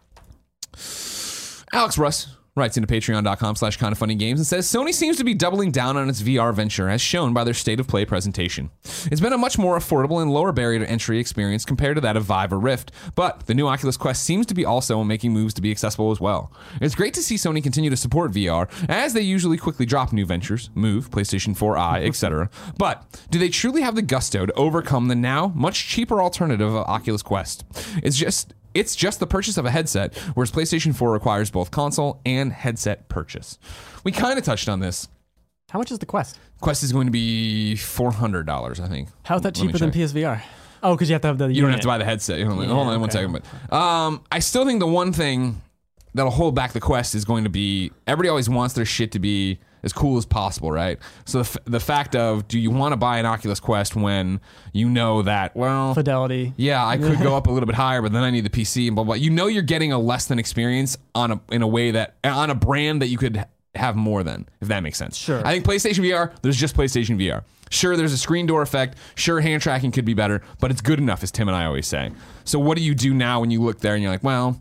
[1.73, 5.25] Alex Russ writes into patreon.com slash kind of funny games and says Sony seems to
[5.25, 8.71] be doubling down on its VR venture as shown by their state of play presentation.
[9.11, 12.17] It's been a much more affordable and lower barrier to entry experience compared to that
[12.17, 15.53] of Vive or Rift, but the new Oculus Quest seems to be also making moves
[15.55, 16.53] to be accessible as well.
[16.81, 20.25] It's great to see Sony continue to support VR as they usually quickly drop new
[20.25, 22.49] ventures, Move, PlayStation 4i, etc.
[22.79, 26.87] But do they truly have the gusto to overcome the now much cheaper alternative of
[26.87, 27.65] Oculus Quest?
[28.05, 32.21] It's just it's just the purchase of a headset, whereas PlayStation 4 requires both console
[32.27, 33.59] and headset purchase.
[34.05, 35.09] We kind of touched on this.
[35.71, 36.39] How much is the Quest?
[36.61, 39.09] Quest is going to be four hundred dollars, I think.
[39.25, 39.91] How's that cheaper than.
[39.91, 40.41] PSVR?
[40.83, 41.53] Oh, because you have to have the.
[41.53, 42.41] You don't have to buy the headset.
[42.47, 43.11] Hold on, hold on okay.
[43.11, 43.43] second.
[43.69, 45.63] But um, I still think the one thing
[46.15, 49.19] that'll hold back the Quest is going to be everybody always wants their shit to
[49.19, 50.99] be as cool as possible, right?
[51.27, 54.41] So the, f- the fact of do you want to buy an Oculus Quest when
[54.73, 56.53] you know that well Fidelity.
[56.57, 58.87] Yeah, I could go up a little bit higher, but then I need the PC
[58.87, 59.15] and blah blah.
[59.15, 62.51] You know, you're getting a less than experience on a in a way that on
[62.51, 63.45] a brand that you could
[63.75, 65.17] have more than, if that makes sense.
[65.17, 65.45] Sure.
[65.47, 66.33] I think PlayStation VR.
[66.43, 67.43] There's just PlayStation VR.
[67.71, 68.97] Sure, there's a screen door effect.
[69.17, 71.87] Sure, hand tracking could be better, but it's good enough, as Tim and I always
[71.87, 72.13] say.
[72.45, 74.61] So, what do you do now when you look there and you're like, well,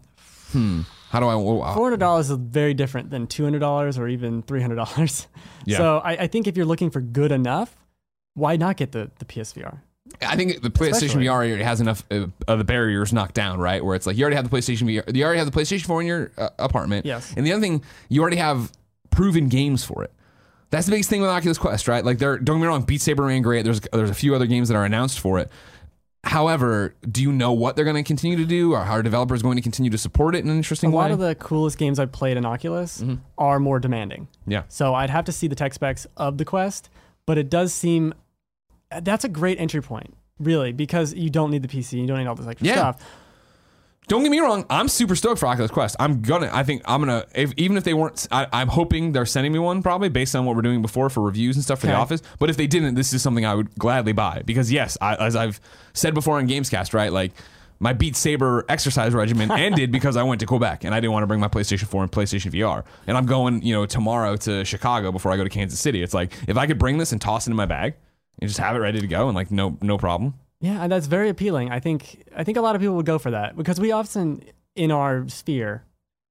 [0.52, 0.82] hmm,
[1.14, 1.36] how do I?
[1.36, 4.76] well, Four hundred dollars is very different than two hundred dollars or even three hundred
[4.78, 5.28] dollars.
[5.66, 5.78] Yeah.
[5.78, 7.78] So I, I think if you're looking for good enough,
[8.34, 9.80] why not get the the PSVR?
[10.22, 11.26] I think the PlayStation Especially.
[11.26, 13.84] VR already has enough uh, of the barriers knocked down, right?
[13.86, 16.02] Where it's like you already have the PlayStation VR, you already have the PlayStation 4
[16.02, 17.06] in your uh, apartment.
[17.06, 17.34] Yes.
[17.38, 18.74] And the other thing, you already have
[19.10, 20.12] proven games for it.
[20.70, 22.04] That's the biggest thing with Oculus Quest, right?
[22.04, 23.64] Like, there, don't get me wrong, Beat Saber ran great.
[23.64, 25.50] There's there's a few other games that are announced for it.
[26.24, 29.42] However, do you know what they're going to continue to do, or how are developers
[29.42, 30.96] going to continue to support it in an interesting way?
[30.96, 31.14] A lot way?
[31.14, 33.16] of the coolest games I've played in Oculus mm-hmm.
[33.38, 34.28] are more demanding.
[34.48, 34.64] yeah.
[34.70, 36.90] So I'd have to see the tech specs of the Quest,
[37.26, 38.14] but it does seem
[39.02, 42.28] that's a great entry point, really, because you don't need the PC, you don't need
[42.28, 42.76] all this extra Yeah.
[42.76, 43.02] stuff.
[44.08, 44.66] Don't get me wrong.
[44.70, 45.96] I'm super stoked for Oculus Quest.
[46.00, 46.50] I'm gonna.
[46.52, 47.26] I think I'm gonna.
[47.34, 50.46] If, even if they weren't, I, I'm hoping they're sending me one probably based on
[50.46, 52.22] what we're doing before for reviews and stuff for the office.
[52.40, 55.36] But if they didn't, this is something I would gladly buy because yes, I, as
[55.36, 55.62] I've
[55.94, 57.12] said before on Gamescast, right?
[57.14, 57.32] Like
[57.80, 61.24] my Beat Saber exercise regimen ended because I went to Quebec and I didn't want
[61.24, 62.84] to bring my PlayStation 4 and PlayStation VR.
[63.08, 66.02] And I'm going, you know, tomorrow to Chicago before I go to Kansas City.
[66.02, 67.96] It's like if I could bring this and toss it in my bag
[68.40, 70.34] and just have it ready to go and like no no problem.
[70.64, 71.72] Yeah, and that's very appealing.
[71.72, 74.42] I think I think a lot of people would go for that because we often
[74.76, 75.84] in our sphere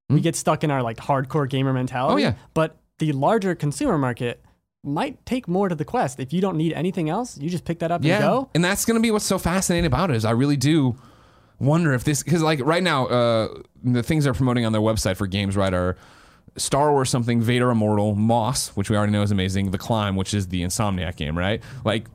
[0.08, 2.22] we get stuck in our like hardcore gamer mentality.
[2.22, 2.26] Hmm?
[2.28, 2.34] Oh, yeah.
[2.54, 4.42] But the larger consumer market
[4.82, 6.18] might take more to the quest.
[6.18, 8.50] If you don't need anything else, you just pick that up Yeah, and go.
[8.54, 10.96] and that's going to be what's so fascinating about it is I really do
[11.60, 13.48] wonder if this because like right now uh,
[13.84, 15.96] the things they're promoting on their website for games right are
[16.56, 20.34] Star Wars something Vader Immortal Moss which we already know is amazing The Climb which
[20.34, 22.06] is the Insomniac game right like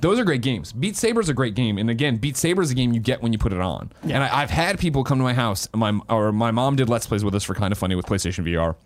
[0.00, 0.72] those are great games.
[0.72, 3.32] Beat Saber's a great game, and again, Beat Saber is a game you get when
[3.32, 3.92] you put it on.
[4.02, 5.68] And I, I've had people come to my house.
[5.74, 8.44] My or my mom did Let's Plays with us for kind of funny with PlayStation
[8.44, 8.76] VR.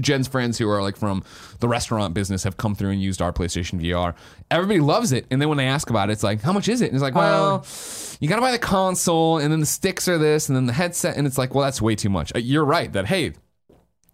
[0.00, 1.22] Jen's friends who are like from
[1.60, 4.14] the restaurant business have come through and used our PlayStation VR.
[4.50, 6.80] Everybody loves it, and then when they ask about it, it's like, how much is
[6.80, 6.86] it?
[6.86, 7.66] And it's like, well,
[8.20, 10.72] you got to buy the console, and then the sticks are this, and then the
[10.72, 12.32] headset, and it's like, well, that's way too much.
[12.34, 13.32] Uh, You're right that hey,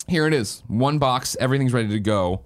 [0.08, 2.44] here it is, one box, everything's ready to go.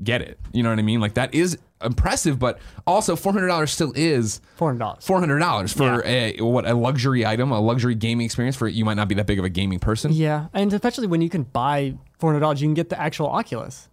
[0.00, 0.38] Get it?
[0.52, 1.00] You know what I mean?
[1.00, 5.04] Like that is impressive, but also four hundred dollars still is Four hundred dollars.
[5.06, 8.84] four hundred dollars for a what a luxury item, a luxury gaming experience for you
[8.84, 10.12] might not be that big of a gaming person.
[10.12, 13.28] Yeah, and especially when you can buy four hundred dollars, you can get the actual
[13.28, 13.88] Oculus.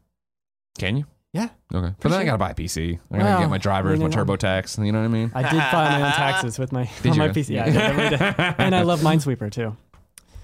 [0.78, 1.06] Can you?
[1.34, 1.94] Yeah, Okay.
[2.00, 2.98] But then I gotta buy a PC.
[3.12, 4.86] I gotta Well, get my drivers, I my TurboTax.
[4.86, 5.32] You know what I mean?
[5.36, 7.32] I did file my own taxes with my Did on my you?
[7.34, 7.50] PC.
[7.56, 8.22] Yeah, I did, I really did.
[8.58, 9.76] and I love Minesweeper too.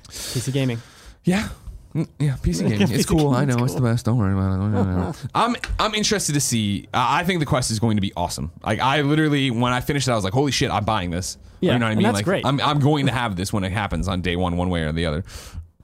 [0.10, 0.82] PC gaming.
[1.24, 1.48] Yeah.
[1.94, 2.92] Mm, Yeah, PC gaming.
[2.92, 3.32] It's cool.
[3.34, 4.06] I know it's the best.
[4.06, 5.30] Don't worry about it.
[5.36, 6.88] I'm I'm interested to see.
[6.94, 8.52] Uh, I think the Quest is going to be awesome.
[8.64, 11.38] Like I literally, when I finished it, I was like, "Holy shit, I'm buying this."
[11.60, 12.04] Yeah, you know what I mean?
[12.04, 12.46] that's like, great.
[12.46, 14.92] I'm I'm going to have this when it happens on day one, one way or
[14.92, 15.24] the other.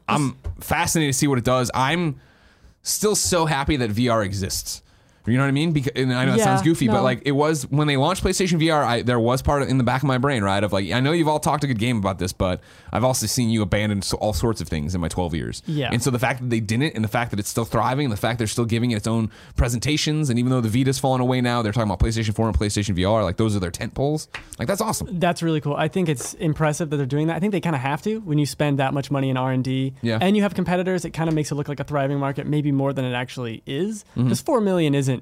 [0.08, 1.70] I'm fascinated to see what it does.
[1.74, 2.20] I'm
[2.82, 4.82] still so happy that VR exists.
[5.28, 5.72] You know what I mean?
[5.74, 7.04] Because and I know that Yeah, sounds goofy, but no.
[7.04, 8.84] like it was when they launched PlayStation VR.
[8.84, 10.64] I, there was part of, in the back of my brain, right?
[10.64, 12.62] Of like, I know you've all talked a good game about this, but
[12.92, 15.62] I've also seen you abandon so, all sorts of things in my 12 years.
[15.68, 15.90] Yeah.
[15.92, 18.12] And so the fact that they didn't, and the fact that it's still thriving, and
[18.14, 21.20] the fact they're still giving it its own presentations, and even though the Vita's fallen
[21.20, 23.24] away now, they're talking about PlayStation 4 and PlayStation VR.
[23.24, 24.30] Like those are their tent poles.
[24.58, 25.20] Like that's awesome.
[25.20, 25.76] That's really cool.
[25.76, 27.36] I think it's impressive that they're doing that.
[27.36, 29.52] I think they kind of have to when you spend that much money in R
[29.52, 30.20] and D, Yeah.
[30.22, 31.04] and you have competitors.
[31.06, 33.62] It kind of makes it look like a thriving market, maybe more than it actually
[33.66, 34.04] is.
[34.12, 34.24] Mm-hmm.
[34.24, 35.17] Because four million isn't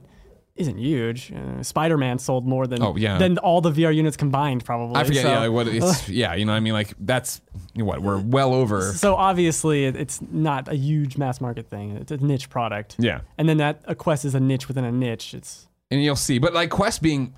[0.56, 1.34] isn't huge.
[1.34, 3.18] Uh, Spider Man sold more than Oh, yeah.
[3.18, 4.96] than all the VR units combined, probably.
[4.96, 5.24] I forget.
[5.24, 5.48] So, yeah.
[5.50, 6.08] What it's.
[6.10, 6.34] yeah.
[6.36, 6.74] You know what I mean?
[6.74, 7.42] Like that's
[7.76, 8.94] what we're well over.
[8.94, 11.98] so obviously, it's not a huge mass market thing.
[11.98, 12.96] It's a niche product.
[13.00, 13.22] Yeah.
[13.38, 15.34] And then that a Quest is a niche within a niche.
[15.34, 16.40] It's and you'll see.
[16.40, 17.34] But like Quest being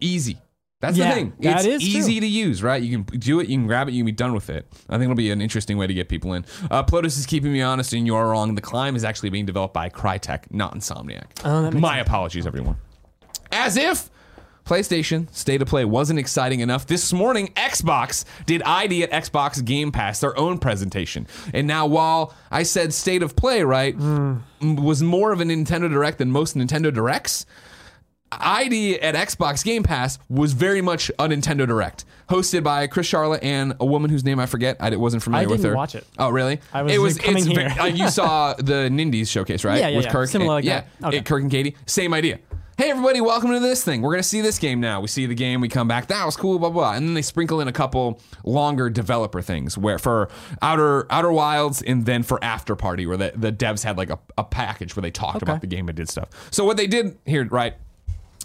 [0.00, 0.38] easy,
[0.82, 1.32] That's Yeah, the thing.
[1.38, 2.00] It's is true.
[2.00, 2.82] easy to use, right?
[2.82, 4.66] You can do it, you can grab it, you can be done with it.
[4.90, 6.44] I think it'll be an interesting way to get people in.
[6.70, 8.54] Uh, Plotus is keeping me honest, and you are wrong.
[8.56, 11.24] The Climb is actually being developed by Crytek, not Insomniac.
[11.44, 12.76] Oh, My apologies, everyone.
[13.52, 14.10] As if
[14.64, 16.86] PlayStation State of Play wasn't exciting enough.
[16.86, 21.26] This morning, Xbox did ID at Xbox Game Pass, their own presentation.
[21.52, 24.36] And now, while I said State of Play, right, Hmm.
[24.60, 27.44] m- was more of a Nintendo Direct than most Nintendo Directs,
[28.40, 33.38] ID at Xbox Game Pass was very much a Nintendo Direct, hosted by Chris Charla
[33.42, 34.76] and a woman whose name I forget.
[34.80, 35.76] I wasn't familiar I with didn't her.
[35.76, 36.06] watch it.
[36.18, 36.60] Oh, really?
[36.72, 37.68] I was it was coming it's here.
[37.70, 39.78] ve- uh, you saw the Nindies showcase, right?
[39.80, 40.12] Yeah, yeah, with yeah.
[40.12, 40.28] Kirk.
[40.28, 41.08] Similar like yeah, that.
[41.08, 41.16] Okay.
[41.18, 41.76] it- Kirk and Katie.
[41.86, 42.38] Same idea.
[42.78, 44.00] Hey everybody, welcome to this thing.
[44.00, 45.02] We're gonna see this game now.
[45.02, 46.06] We see the game, we come back.
[46.08, 46.94] That was cool, blah blah.
[46.94, 50.30] And then they sprinkle in a couple longer developer things, where for
[50.62, 54.18] Outer Outer Wilds, and then for After Party, where the, the devs had like a,
[54.38, 55.44] a package where they talked Okay.
[55.44, 56.30] about the game and did stuff.
[56.50, 57.74] So what they did here, right?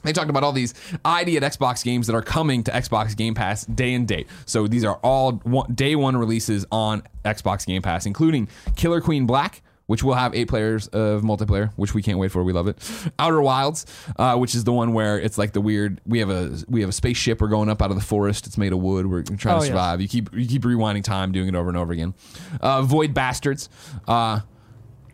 [0.04, 0.74] They talked about all these
[1.04, 4.28] ID at Xbox games that are coming to Xbox Game Pass day and date.
[4.46, 9.26] So these are all one, day one releases on Xbox Game Pass, including Killer Queen
[9.26, 12.44] Black, which will have eight players of multiplayer, which we can't wait for.
[12.44, 12.78] We love it.
[13.18, 13.86] Outer Wilds,
[14.18, 16.02] uh, which is the one where it's like the weird.
[16.06, 17.40] We have a we have a spaceship.
[17.42, 18.46] We're going up out of the forest.
[18.48, 19.08] It's made of wood.
[19.08, 19.70] We're trying Oh, to yeah.
[19.72, 20.02] survive.
[20.02, 22.14] You keep you keep rewinding time, doing it over and over again.
[22.62, 23.70] Uh, Void Bastards.
[24.08, 24.42] Uh,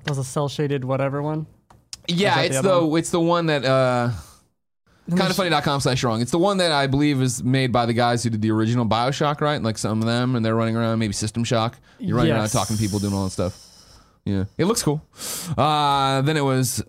[0.03, 1.45] That was a cell shaded whatever one.
[2.07, 3.63] yeah, the it's other the it's the one that.
[3.63, 4.09] Uh,
[5.09, 6.21] Kindoffunny.com slash wrong.
[6.21, 8.85] It's the one that I believe is made by the guys who did the original
[8.85, 9.61] Bioshock, right?
[9.61, 11.77] Like some of them, and they're running around, maybe System Shock.
[11.99, 12.53] You're running around Yes.
[12.53, 13.59] talking to people, doing all that stuff.
[14.25, 15.01] Yeah, it looks cool.
[15.57, 16.81] Uh, then it was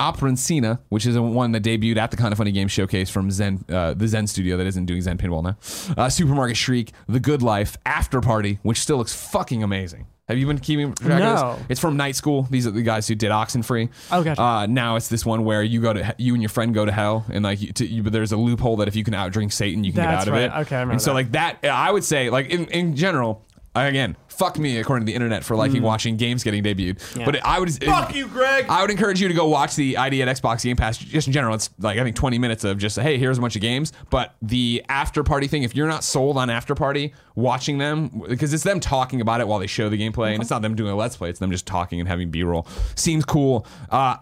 [0.00, 3.32] Operencia, which is a one that debuted at the Kind of Funny Games Showcase from
[3.32, 5.56] Zen, uh, the Zen studio that isn't doing Zen Pinball now.
[6.00, 10.06] Uh, Supermarket Shriek, The Good Life, After Party, which still looks fucking amazing.
[10.28, 11.34] Have you been keeping track No.
[11.34, 11.66] of this?
[11.70, 12.46] It's from Night School.
[12.50, 13.88] These are the guys who did Oxenfree.
[14.12, 14.42] Oh, gotcha.
[14.42, 16.92] Uh, now it's this one where you go to you and your friend go to
[16.92, 19.52] hell, and like you, to, you, but there's a loophole that if you can outdrink
[19.52, 20.60] Satan, you can That's get out of it.
[20.66, 21.14] Okay, I remember And so that.
[21.14, 23.44] like that, I would say like in, in general,
[23.86, 26.96] again, fuck me according to the internet for liking watching games getting debuted.
[26.96, 27.18] Mm.
[27.18, 27.24] Yeah.
[27.24, 28.66] But I would Fuck you, Greg.
[28.68, 30.98] I would encourage you to go watch the ID at Xbox Game Pass.
[30.98, 33.56] Just in general, it's like I think 20 minutes of just hey, here's a bunch
[33.56, 33.92] of games.
[34.10, 38.52] But the after party thing, if you're not sold on after party, watching them because
[38.52, 40.92] it's them talking about it while they show the gameplay, and it's not them doing
[40.92, 41.30] a let's play.
[41.30, 42.66] It's them just talking and having B-roll.
[42.94, 43.66] Seems cool.
[43.90, 44.16] Uh,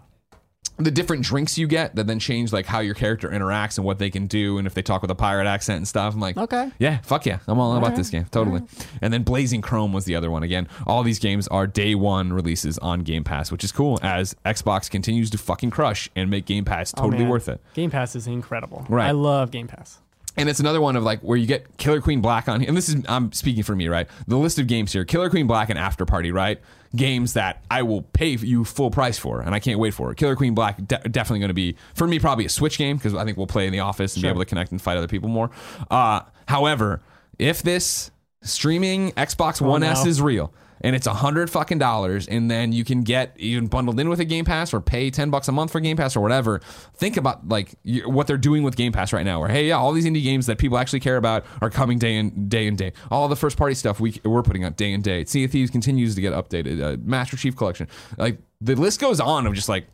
[0.77, 3.97] the different drinks you get that then change like how your character interacts and what
[3.97, 6.13] they can do and if they talk with a pirate accent and stuff.
[6.13, 6.71] I'm like, Okay.
[6.79, 7.95] yeah, fuck yeah, I'm all, about right.
[7.97, 8.61] this game, totally.
[9.01, 10.43] And then Blazing Chrome was the other one.
[10.43, 14.35] Again, all these games are day one releases on Game Pass, which is cool as
[14.45, 17.29] Xbox continues to fucking crush and make Game Pass Oh, totally man.
[17.31, 17.59] worth it.
[17.73, 18.85] Game Pass is incredible.
[18.87, 19.07] Right.
[19.07, 19.99] I love Game Pass.
[20.39, 22.67] And it's another one of like where you get Killer Queen Black on here.
[22.69, 24.07] And this is I'm speaking for me, right?
[24.27, 26.61] The list of games here: Killer Queen Black and After Party, right?
[26.95, 30.11] Games that I will pay you full price for, and I can't wait for.
[30.11, 30.17] It.
[30.17, 33.13] Killer Queen Black de- definitely going to be for me probably a Switch game because
[33.13, 35.07] I think we'll play in the office and be able to connect and fight other
[35.07, 35.51] people more.
[35.91, 37.01] Uh, however,
[37.37, 38.11] if this
[38.41, 40.53] streaming Xbox One S is real.
[40.81, 44.19] And it's a hundred fucking dollars, and then you can get even bundled in with
[44.19, 46.59] a Game Pass, or pay ten bucks a month for Game Pass, or whatever.
[46.95, 47.75] Think about like
[48.05, 49.39] what they're doing with Game Pass right now.
[49.39, 52.17] Where hey, yeah, all these indie games that people actually care about are coming day
[52.17, 52.93] and day and day.
[53.09, 55.25] All the first party stuff we we're putting out day and day.
[55.25, 56.81] Sea of Thieves continues to get updated.
[56.81, 59.87] Uh, Master Chief Collection, like the list goes on of just like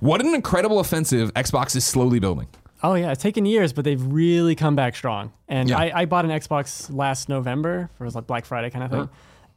[0.00, 2.48] what an incredible offensive Xbox is slowly building.
[2.82, 5.30] Oh yeah, it's taken years, but they've really come back strong.
[5.46, 5.78] And Yeah.
[5.78, 9.00] I, I bought an Xbox last November for like Black Friday kind of thing.
[9.02, 9.12] Uh-huh.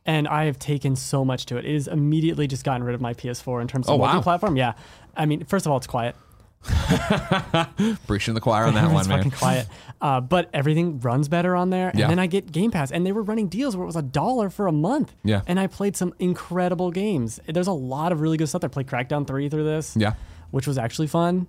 [0.06, 1.66] And I have taken so much to it.
[1.66, 4.14] It has immediately just gotten rid of my PS4 in terms of Oh, wow.
[4.14, 4.56] multi-platform.
[4.56, 4.74] Yeah,
[5.18, 6.16] I mean, first of all, it's quiet.
[8.08, 9.20] Preaching the choir on that one, man.
[9.20, 9.68] it's fucking quiet.
[10.02, 11.90] Uh, but everything runs better on there.
[11.90, 12.08] And Yeah.
[12.08, 14.50] then I get Game Pass, and they were running deals where it was a dollar
[14.50, 15.14] for a month.
[15.24, 15.42] Yeah.
[15.48, 17.40] And I played some incredible games.
[17.48, 18.64] There's a lot of really good stuff.
[18.64, 20.14] I played Crackdown 3 through this, Yeah,
[20.52, 21.48] which was actually fun.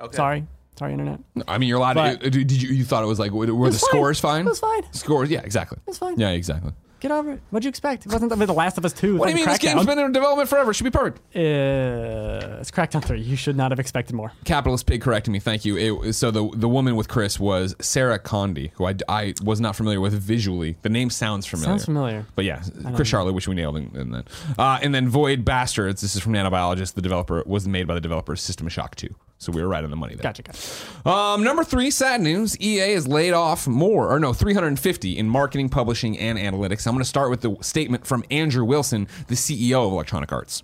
[0.00, 0.16] Okay.
[0.16, 0.46] Sorry.
[0.78, 1.20] Sorry, Internet.
[1.48, 1.94] I mean you're allowed.
[1.94, 3.88] But- to, did you you thought it was like were the was fine.
[3.88, 4.46] scores fine?
[4.46, 4.82] It was fine.
[4.92, 5.78] Scores, yeah, exactly.
[5.86, 6.18] It's fine.
[6.18, 6.72] Yeah, exactly.
[7.00, 7.40] Get over it.
[7.50, 8.06] What'd you expect?
[8.06, 9.16] It wasn't the, the Last of Us 2.
[9.16, 10.70] What do you mean this game's been in development forever?
[10.70, 11.18] It should be perfect.
[11.36, 13.20] Uh, it's Crackdown 3.
[13.20, 14.32] You should not have expected more.
[14.44, 15.38] Capitalist pig correcting me.
[15.38, 15.76] Thank you.
[16.02, 19.76] It, so the the woman with Chris was Sarah Condi, who I, I was not
[19.76, 20.76] familiar with visually.
[20.82, 21.72] The name sounds familiar.
[21.72, 22.26] Sounds familiar.
[22.34, 22.62] But yeah,
[22.94, 24.28] Chris Charla, which we nailed in, in that.
[24.58, 26.00] Uh, and then Void Bastards.
[26.00, 26.94] This is from Nanobiologist.
[26.94, 29.08] The developer was made by the developer of System Shock 2.
[29.38, 30.22] So we were right on the money there.
[30.22, 31.08] Gotcha, gotcha.
[31.08, 32.58] Um, number three, sad news.
[32.60, 36.86] EA has laid off more, or no, 350 in marketing, publishing, and analytics.
[36.86, 40.62] I'm going to start with the statement from Andrew Wilson, the CEO of Electronic Arts.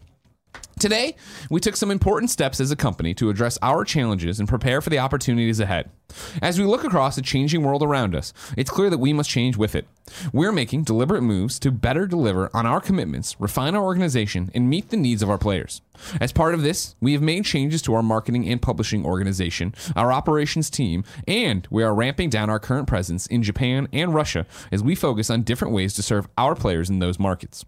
[0.79, 1.15] Today,
[1.51, 4.91] we took some important steps as a company to address our challenges and prepare for
[4.91, 5.91] the opportunities ahead.
[6.41, 9.57] As we look across the changing world around us, it's clear that we must change
[9.57, 9.87] with it.
[10.33, 14.91] We're making deliberate moves to better deliver on our commitments, refine our organization, and meet
[14.91, 15.81] the needs of our players.
[16.21, 20.13] As part of this, we have made changes to our marketing and publishing organization, our
[20.13, 24.83] operations team, and we are ramping down our current presence in Japan and Russia as
[24.83, 27.65] we focus on different ways to serve our players in those markets.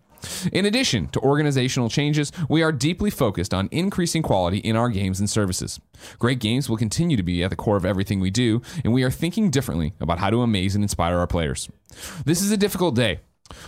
[0.52, 5.20] In addition to organizational changes, we are deeply focused on increasing quality in our games
[5.20, 5.80] and services.
[6.18, 9.02] Great games will continue to be at the core of everything we do, and we
[9.02, 11.68] are thinking differently about how to amaze and inspire our players.
[12.24, 13.20] This is a difficult day.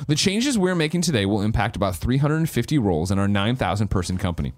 [0.09, 4.54] The changes we're making today will impact about 350 roles in our 9,000 person company.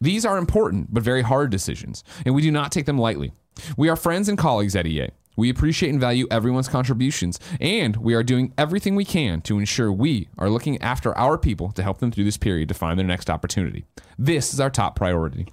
[0.00, 3.32] These are important but very hard decisions, and we do not take them lightly.
[3.76, 5.10] We are friends and colleagues at EA.
[5.36, 9.92] We appreciate and value everyone's contributions, and we are doing everything we can to ensure
[9.92, 13.06] we are looking after our people to help them through this period to find their
[13.06, 13.84] next opportunity.
[14.18, 15.46] This is our top priority.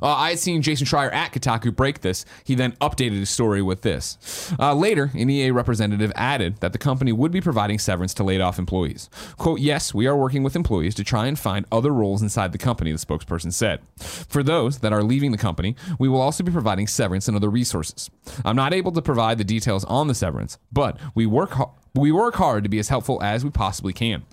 [0.00, 2.24] Uh, I had seen Jason Schreier at Kotaku break this.
[2.44, 4.52] He then updated his story with this.
[4.58, 8.40] Uh, later, an EA representative added that the company would be providing severance to laid
[8.40, 9.08] off employees.
[9.36, 12.58] Quote, Yes, we are working with employees to try and find other roles inside the
[12.58, 13.80] company, the spokesperson said.
[13.96, 17.50] For those that are leaving the company, we will also be providing severance and other
[17.50, 18.10] resources.
[18.44, 21.54] I'm not able to provide the details on the severance, but we work,
[21.94, 24.24] we work hard to be as helpful as we possibly can.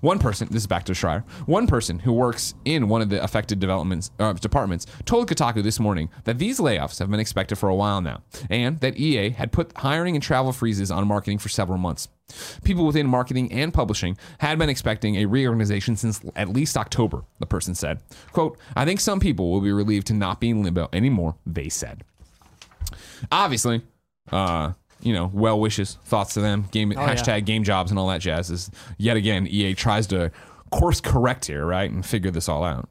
[0.00, 3.22] One person, this is back to Schreier, one person who works in one of the
[3.22, 7.68] affected developments uh, departments told Kotaku this morning that these layoffs have been expected for
[7.68, 11.48] a while now, and that EA had put hiring and travel freezes on marketing for
[11.48, 12.08] several months.
[12.64, 17.46] People within marketing and publishing had been expecting a reorganization since at least October, the
[17.46, 18.00] person said.
[18.32, 21.68] Quote, I think some people will be relieved to not be in limbo anymore, they
[21.68, 22.04] said.
[23.30, 23.82] Obviously,
[24.30, 27.14] uh, you know, well wishes, thoughts to them, game oh, yeah.
[27.14, 30.30] hashtag game jobs and all that jazz is yet again EA tries to
[30.70, 32.88] course correct here, right, and figure this all out.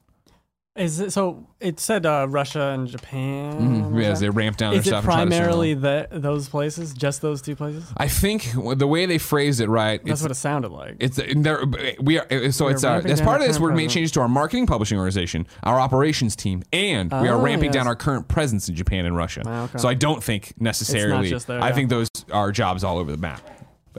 [0.73, 1.47] Is it so?
[1.59, 3.91] It said uh, Russia and Japan.
[3.93, 5.03] was Yeah, they ramp down their Is it stuff.
[5.03, 6.93] and try to surround primarily the, those places?
[6.93, 7.91] Just those two places?
[7.97, 8.47] I think
[8.77, 10.01] the way they phrased it, right?
[10.05, 10.95] That's what it sounded like.
[11.01, 11.65] It's there.
[11.99, 14.29] We are so We're it's uh, as part of this, we're making changes to our
[14.29, 18.69] marketing publishing organization, our operations team, and we are Oh, ramping down our current presence
[18.69, 19.43] in Japan and Russia.
[19.45, 19.77] Ah, okay.
[19.77, 21.31] So I don't think necessarily.
[21.33, 21.75] there, I yeah.
[21.75, 23.41] think those are jobs all over the map.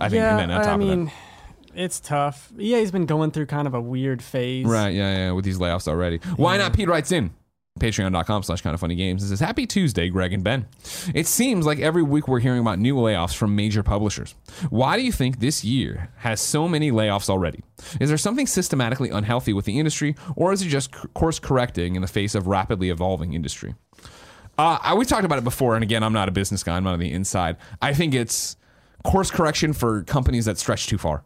[0.01, 1.13] I think, yeah, and then on top I of mean, that.
[1.75, 2.53] It's tough.
[2.59, 4.67] EA's been going through kind of a weird phase.
[4.67, 6.19] Right, yeah, yeah, with these layoffs already.
[6.37, 6.75] Why not?
[6.75, 7.33] Pete writes in
[7.81, 10.67] patreon.com slash kind of funny games and says happy tuesday greg and ben
[11.15, 14.35] it seems like every week we're hearing about new layoffs from major publishers
[14.69, 17.63] why do you think this year has so many layoffs already
[17.99, 22.03] is there something systematically unhealthy with the industry or is it just course correcting in
[22.03, 23.75] the face of rapidly evolving industry
[24.59, 26.77] uh, I, we talked about it before, and again, I'm not a business guy.
[26.77, 27.57] I'm not on the inside.
[27.81, 28.57] I think it's
[29.03, 31.25] course correction for companies that stretch too far.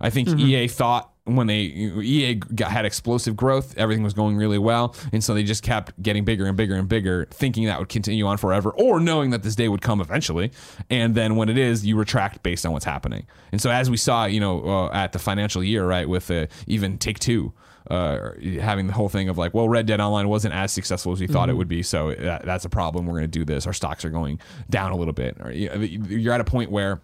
[0.00, 4.58] I think EA thought when they EA got, had explosive growth, everything was going really
[4.58, 7.88] well, and so they just kept getting bigger and bigger and bigger, thinking that would
[7.88, 10.50] continue on forever, or knowing that this day would come eventually.
[10.90, 13.26] And then when it is, you retract based on what's happening.
[13.52, 16.46] And so as we saw, you know, uh, at the financial year, right, with uh,
[16.66, 17.52] even Take Two.
[17.90, 21.20] Uh, having the whole thing of like, well, Red Dead Online wasn't as successful as
[21.20, 23.06] we thought it would be, so that, that's a problem.
[23.06, 23.66] We're going to do this.
[23.66, 25.38] Our stocks are going down a little bit.
[25.40, 27.00] Or you're at a point where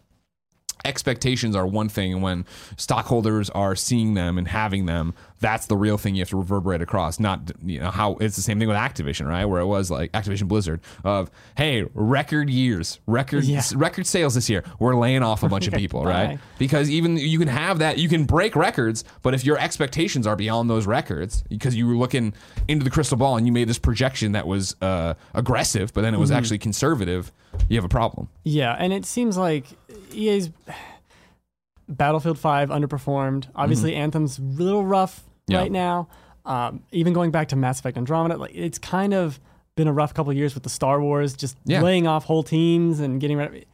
[0.85, 2.45] expectations are one thing when
[2.77, 5.14] stockholders are seeing them and having them
[5.45, 8.42] that's the real thing you have to reverberate across not you know how it's the
[8.42, 12.99] same thing with activision right where it was like activision blizzard of hey record years
[13.07, 13.62] record Yeah.
[13.76, 17.38] record sales this year we're laying off a bunch of people right because even you
[17.38, 21.42] can have that you can break records but if your expectations are beyond those records
[21.51, 22.32] because you were looking
[22.68, 26.14] into the crystal ball and you made this projection that was uh, aggressive but then
[26.14, 26.38] it was Mm-hmm.
[26.38, 27.30] actually conservative
[27.68, 29.66] you have a problem Yeah, and it seems like
[30.12, 30.51] EA's
[31.88, 33.49] Battlefield 5 underperformed.
[33.55, 35.30] Obviously, Anthem's a little rough Mm-hmm.
[35.47, 35.59] Yeah.
[35.59, 36.09] right now.
[36.47, 39.40] Um, even going back to Mass Effect Andromeda, like it's kind of
[39.76, 41.80] been a rough couple of years with the Star Wars, just Yeah.
[41.82, 43.55] laying off whole teams and getting rid.
[43.55, 43.64] Of.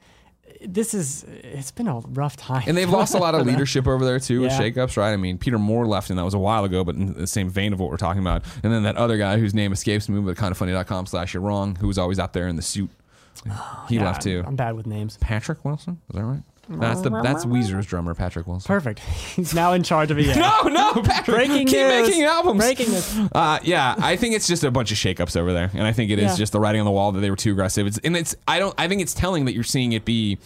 [0.62, 4.04] This is it's been a rough time, And they've lost a lot of leadership over
[4.04, 5.12] there too with shakeups, right?
[5.12, 7.48] I mean, Peter Moore left, and that was a while ago, but in the same
[7.48, 8.44] vein of what we're talking about.
[8.62, 11.86] And then that other guy whose name escapes me, but kindoffunny.com slash you're wrong, who
[11.86, 12.90] was always out there in the suit.
[13.88, 14.42] He Yeah, left too.
[14.46, 15.16] I'm bad with names.
[15.20, 16.42] Patrick Wilson, is that right?
[16.78, 18.66] That's the that's Weezer's drummer, Patrick Wilson.
[18.68, 19.00] Perfect.
[19.36, 20.34] He's now in charge of EA.
[20.36, 21.36] No, no, Patrick.
[21.48, 22.08] Breaking keep news.
[22.08, 22.58] making albums.
[22.64, 23.18] Breaking news.
[23.32, 26.10] Uh, yeah, I think it's just a bunch of shakeups over there, and I think
[26.10, 26.36] it is Yeah.
[26.36, 27.86] just the writing on the wall that they were too aggressive.
[27.86, 30.38] It's and it's I don't I think it's telling that you're seeing it be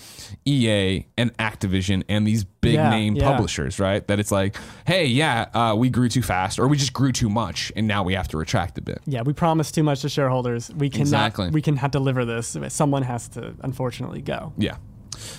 [0.46, 3.30] EA and Activision and these big Yeah, name yeah.
[3.30, 4.06] publishers, right?
[4.08, 4.56] That it's like,
[4.86, 8.02] hey, yeah, uh, we grew too fast, or we just grew too much, and now
[8.02, 9.00] we have to retract a bit.
[9.06, 10.70] Yeah, we promised too much to shareholders.
[10.74, 11.02] We cannot.
[11.02, 11.50] Exactly.
[11.50, 12.56] We cannot deliver this.
[12.68, 14.52] Someone has to, unfortunately, go.
[14.56, 14.76] Yeah.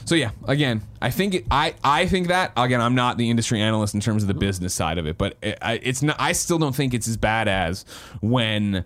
[0.06, 3.62] So yeah, again, I think it, I I think that again, I'm not the industry
[3.62, 6.16] analyst in terms of the business side of it, but it, I, it's not.
[6.20, 7.86] I still don't think it's as bad as
[8.22, 8.86] when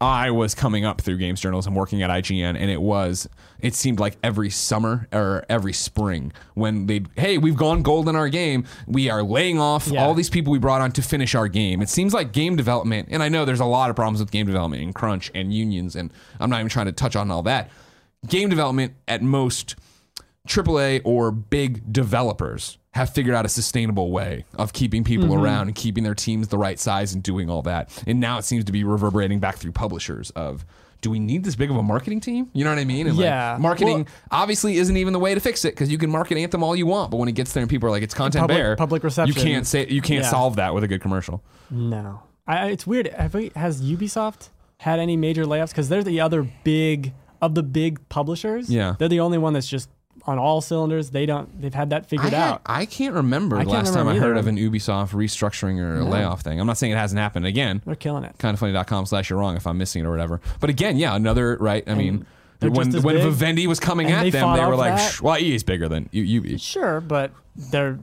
[0.00, 3.28] I was coming up through games journalism, working at IGN, and it was.
[3.60, 8.14] It seemed like every summer or every spring when they, hey, we've gone gold in
[8.14, 8.64] our game.
[8.86, 10.04] We are laying off Yeah.
[10.04, 11.82] all these people we brought on to finish our game.
[11.82, 14.46] It seems like game development, and I know there's a lot of problems with game
[14.46, 17.68] development and crunch and unions, and I'm not even trying to touch on all that.
[18.28, 19.74] Game development at most
[20.48, 25.44] AAA or big developers have figured out a sustainable way of keeping people Mm-hmm.
[25.44, 27.90] around and keeping their teams the right size and doing all that.
[28.06, 30.64] And now it seems to be reverberating back through publishers of
[31.00, 32.50] do we need this big of a marketing team?
[32.54, 33.06] You know what I mean?
[33.06, 33.56] And like, Yeah.
[33.60, 36.64] marketing Well- obviously isn't even the way to fix it because you can market Anthem
[36.64, 38.58] all you want, but when it gets there and people are like it's content Public-
[38.58, 39.36] bear, public reception.
[39.36, 40.30] You can't say you can't Yeah.
[40.30, 41.40] solve that with a good commercial.
[41.70, 43.06] No, I, it's weird.
[43.12, 45.68] Have we, has Ubisoft had any major layoffs?
[45.70, 48.68] Because they're the other big of the big publishers.
[48.68, 48.96] Yeah.
[48.98, 49.88] they're the only one that's just
[50.28, 51.10] on all cylinders.
[51.10, 51.60] They don't.
[51.60, 52.62] They've had that figured I, out.
[52.66, 54.40] I can't remember I can't last time I heard either.
[54.40, 56.60] of an Ubisoft restructuring or a layoff thing.
[56.60, 57.46] I'm not saying it hasn't happened.
[57.46, 58.36] Again, They're killing it.
[58.38, 60.40] kindoffunny.com slash you're wrong if I'm missing it or whatever.
[60.60, 61.82] But again, yeah, another right.
[61.88, 62.26] I mean,
[62.60, 65.12] when when big, Vivendi was coming and at they them, they were like, that.
[65.14, 67.98] "Shh, "Well, EA is bigger than you." you Sure, but they're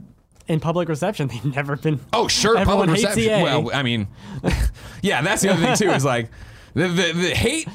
[0.48, 1.28] in public reception.
[1.32, 2.00] They've never been.
[2.12, 3.22] oh, sure, public reception.
[3.22, 3.42] EA.
[3.42, 4.08] Well, I mean,
[5.02, 5.90] yeah, that's the other thing too.
[5.90, 6.28] Is like
[6.74, 7.68] the the, the hate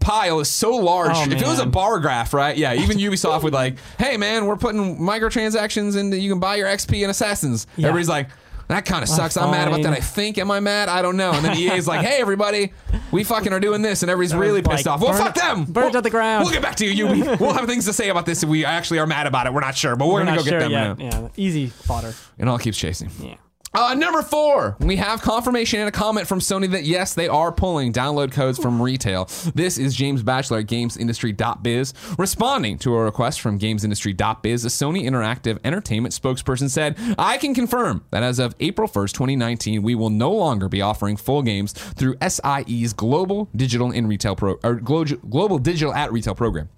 [0.00, 1.12] pile is so large.
[1.14, 2.56] Oh, if it was a bar graph, right?
[2.56, 6.68] Yeah, even Ubisoft would like, "Hey, man, we're putting microtransactions into you can buy your
[6.68, 7.88] XP and Assassins." Yeah.
[7.88, 8.28] Everybody's like.
[8.68, 9.36] That kind of sucks.
[9.36, 9.92] I'm mad about that.
[9.92, 10.38] I think.
[10.38, 10.88] Am I mad?
[10.88, 11.32] I don't know.
[11.32, 12.72] And then EA's like, "Hey, everybody,
[13.12, 15.02] we fucking are doing this," and everybody's really like, pissed off.
[15.02, 15.66] Well, fuck them.
[15.66, 16.44] burn it we'll, to the ground.
[16.44, 17.06] We'll get back to you.
[17.38, 19.52] We'll have things to say about this if we actually are mad about it.
[19.52, 20.98] We're not sure, but we're, We're gonna go sure get them.
[20.98, 22.14] Yeah, easy fodder.
[22.38, 23.10] It all keeps chasing.
[23.20, 23.34] Yeah.
[23.74, 27.50] Uh, number four, we have confirmation and a comment from Sony that yes, they are
[27.50, 29.24] pulling download codes from retail.
[29.52, 34.64] This is James Batchelor at GamesIndustry.biz responding to a request from GamesIndustry.biz.
[34.64, 39.82] A Sony Interactive Entertainment spokesperson said, "I can confirm that as of April 1st, 2019,
[39.82, 44.54] we will no longer be offering full games through SIE's Global Digital in Retail Pro
[44.62, 46.68] or Glo- Global Digital at Retail program.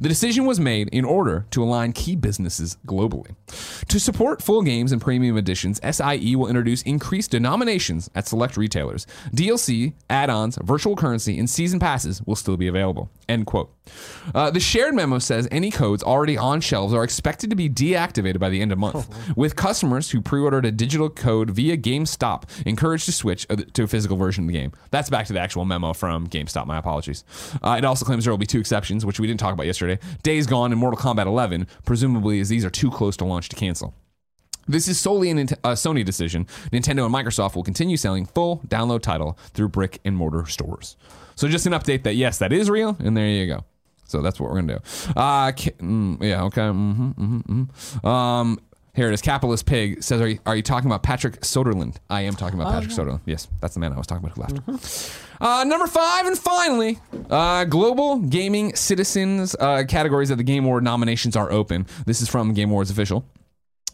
[0.00, 3.34] The decision was made in order to align key businesses globally.
[3.88, 9.06] To support full games and premium editions, SIE will introduce increased denominations at select retailers.
[9.34, 13.72] DLC, add-ons, virtual currency, and season passes will still be available." End quote.
[14.34, 18.38] Uh, the shared memo says any codes already on shelves are expected to be deactivated
[18.38, 23.04] by the end of month, with customers who pre-ordered a digital code via GameStop encouraged
[23.06, 24.72] to switch to a physical version of the game.
[24.90, 26.66] That's back to the actual memo from GameStop.
[26.66, 27.24] My apologies.
[27.62, 29.98] Uh, it also claims there will be two exceptions, which we didn't talk about yesterday:
[30.22, 33.56] Days Gone and Mortal Kombat 11, presumably as these are too close to launch to
[33.56, 33.94] cancel.
[34.68, 36.46] This is solely a Sony decision.
[36.72, 40.96] Nintendo and Microsoft will continue selling full download title through brick and mortar stores.
[41.36, 43.64] So just an update that yes, that is real, and there you go.
[44.06, 45.10] So that's what we're gonna do.
[45.16, 46.62] Uh, mm, yeah, okay.
[46.62, 48.06] Mm-hmm, mm-hmm, mm-hmm.
[48.06, 48.60] Um,
[48.94, 49.20] here it is.
[49.20, 52.72] Capitalist Pig says, "Are you, are you talking about Patrick Soderlund?" I am talking about
[52.72, 53.20] Patrick Soderlund.
[53.26, 55.20] Yes, that's the man I was talking about who left.
[55.38, 56.98] Uh, number five, and finally,
[57.28, 61.86] uh, global gaming citizens uh, categories of the Game Award nominations are open.
[62.06, 63.26] This is from Game Awards official.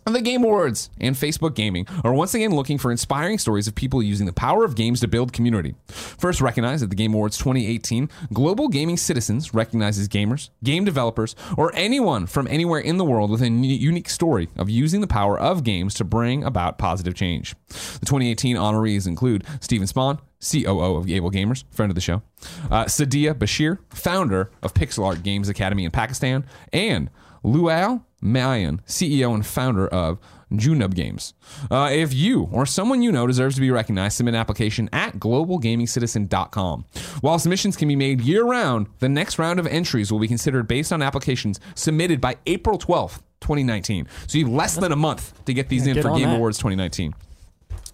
[0.05, 4.03] The Game Awards and Facebook Gaming are once again looking for inspiring stories of people
[4.03, 5.75] using the power of games to build community.
[5.89, 11.75] First recognized at the Game Awards 2018, Global Gaming Citizens recognizes gamers, game developers, or
[11.75, 15.65] anyone from anywhere in the world with a unique story of using the power of
[15.65, 17.55] games to bring about positive change.
[17.69, 22.23] The 2018 honorees include Steven Spohn, COO of Able Gamers, friend of the show,
[22.71, 27.09] uh, Sadia Bashir, founder of Pixel Art Games Academy in Pakistan, and
[27.45, 30.19] Lual Mayen, CEO and founder of
[30.53, 31.35] Junub Games.
[31.71, 35.15] Uh, if you or someone you know deserves to be recognized, submit an application at
[35.15, 36.85] globalgamingcitizen.com.
[37.21, 40.69] While submissions can be made year round, the next round of entries will be considered
[40.69, 44.07] based on applications submitted by April 12th, 2019.
[44.27, 46.37] So you have less than a month to get these in get for Game that.
[46.37, 47.15] Awards 2019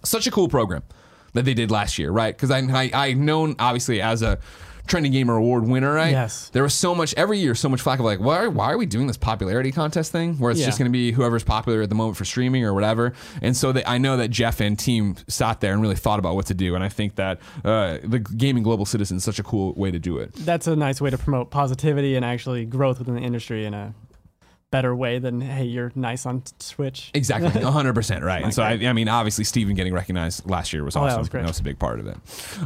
[0.03, 0.83] such a cool program
[1.33, 2.35] that they did last year, right?
[2.35, 4.39] Because I, I I've known obviously as a
[4.89, 6.11] trending gamer award winner, right?
[6.11, 6.49] Yes.
[6.49, 8.85] There was so much every year, so much flack of like, why why are we
[8.85, 10.65] doing this popularity contest thing where it's Yeah.
[10.65, 13.13] just going to be whoever's popular at the moment for streaming or whatever?
[13.41, 16.35] And so they, I know that Jeff and team sat there and really thought about
[16.35, 19.43] what to do, and I think that uh, the gaming global citizen is such a
[19.43, 20.33] cool way to do it.
[20.33, 23.93] That's a nice way to promote positivity and actually growth within the industry in a
[24.71, 27.09] better way than hey, you're nice on Twitch.
[27.15, 28.43] Exactly, 100% right.
[28.43, 31.15] And so, I, I mean, obviously, Steven getting recognized last year was Oh, awesome.
[31.15, 31.59] that was great.
[31.59, 32.15] a big part of it.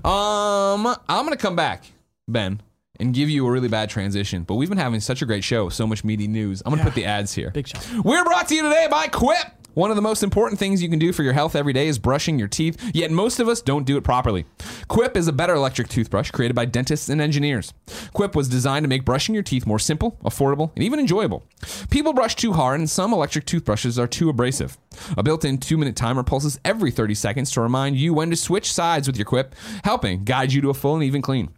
[0.05, 1.83] Um, I'm going to come back,
[2.27, 2.61] Ben,
[2.99, 5.67] and give you a really bad transition, but we've been having such a great show,
[5.69, 6.61] so much meaty news.
[6.65, 6.83] I'm Yeah.
[6.83, 7.51] put the ads here.
[7.51, 7.79] Big show.
[8.01, 9.37] We're brought to you today by Quip.
[9.73, 11.97] One of the most important things you can do for your health every day is
[11.97, 14.45] brushing your teeth, yet most of us don't do it properly.
[14.87, 17.73] Quip is a better electric toothbrush created by dentists and engineers.
[18.13, 21.43] Quip was designed to make brushing your teeth more simple, affordable, and even enjoyable.
[21.89, 24.77] People brush too hard, and some electric toothbrushes are too abrasive.
[25.17, 28.35] A built in two minute timer pulses every 30 seconds to remind you when to
[28.35, 31.49] switch sides with your Quip, helping guide you to a full and even clean.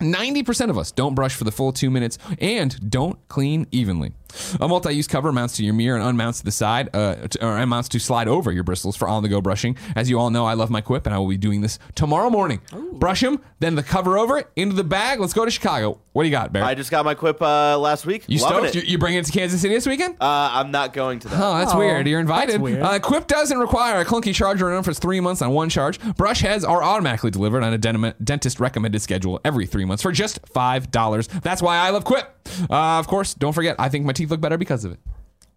[0.00, 4.12] 90% of us don't brush for the full two minutes and don't clean evenly.
[4.60, 7.46] A multi use cover mounts to your mirror and unmounts to the side, uh, to,
[7.46, 9.76] or mounts to slide over your bristles for on the go brushing.
[9.96, 12.30] As you all know, I love my Quip and I will be doing this tomorrow
[12.30, 12.60] morning.
[12.92, 15.20] Brush them, then the cover over it, into the bag.
[15.20, 16.00] Let's go to Chicago.
[16.12, 16.64] What do you got, Bear?
[16.64, 18.24] I just got my quip uh, last week.
[18.26, 18.76] you Loving stoked?
[18.76, 18.88] It.
[18.88, 20.14] you bringing it to Kansas City this weekend?
[20.20, 21.40] Uh, I'm not going to that.
[21.40, 22.08] Oh, that's Oh, weird.
[22.08, 22.54] You're invited.
[22.54, 22.82] that's weird.
[22.82, 26.00] Uh, Quip doesn't require a clunky charger and for three months on one charge.
[26.16, 30.40] Brush heads are automatically delivered on a dentist recommended schedule every three months for just
[30.48, 31.28] five dollars.
[31.28, 32.34] That's why I love Quip.
[32.70, 35.00] Uh, of course, don't forget, I think my teeth look better because of it.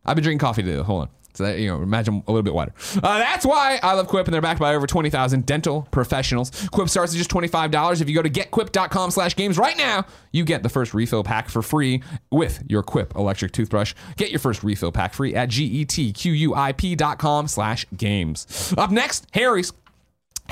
[0.05, 0.81] I've been drinking coffee today.
[0.81, 1.09] Hold on.
[1.33, 2.73] So that, you know, imagine a little bit wider.
[2.95, 6.51] Uh, that's why I love Quip, and they're backed by over 20,000 dental professionals.
[6.71, 8.01] Quip starts at just $25.
[8.01, 11.47] If you go to getquip.com slash games right now, you get the first refill pack
[11.47, 13.93] for free with your Quip electric toothbrush.
[14.17, 18.73] Get your first refill pack free at getquip.com slash games.
[18.77, 19.71] Up next, Harry's.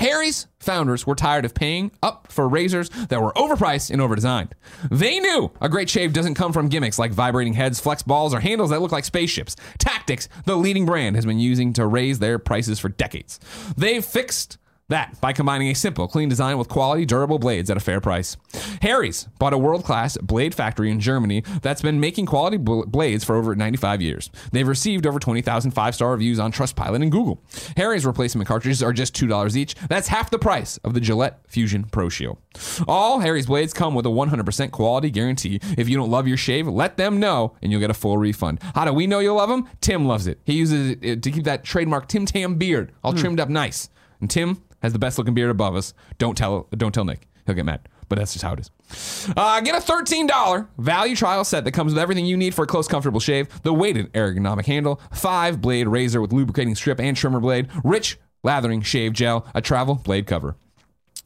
[0.00, 4.52] Harry's founders were tired of paying up for razors that were overpriced and overdesigned.
[4.90, 8.40] They knew a great shave doesn't come from gimmicks like vibrating heads, flex balls, or
[8.40, 9.56] handles that look like spaceships.
[9.78, 13.38] Tactics, the leading brand, has been using to raise their prices for decades.
[13.76, 14.56] They've fixed
[14.90, 18.36] that by combining a simple, clean design with quality, durable blades at a fair price.
[18.82, 23.24] Harry's bought a world class blade factory in Germany that's been making quality bl- blades
[23.24, 24.30] for over 95 years.
[24.52, 27.42] They've received over 20,000 five star reviews on Trustpilot and Google.
[27.76, 29.74] Harry's replacement cartridges are just $2 each.
[29.88, 32.38] That's half the price of the Gillette Fusion Pro Shield.
[32.86, 35.60] All Harry's blades come with a 100% quality guarantee.
[35.78, 38.60] If you don't love your shave, let them know and you'll get a full refund.
[38.74, 39.68] How do we know you'll love them?
[39.80, 40.40] Tim loves it.
[40.44, 43.18] He uses it to keep that trademark Tim Tam beard all hmm.
[43.18, 43.88] trimmed up nice.
[44.20, 45.94] And Tim has the best looking beard above us.
[46.18, 47.26] Don't tell don't tell Nick.
[47.46, 47.88] He'll get mad.
[48.08, 49.28] But that's just how it is.
[49.36, 52.66] Uh, get a $13 value trial set that comes with everything you need for a
[52.66, 53.62] close, comfortable shave.
[53.62, 58.82] The weighted ergonomic handle, five blade razor with lubricating strip and trimmer blade, rich lathering
[58.82, 60.56] shave gel, a travel blade cover.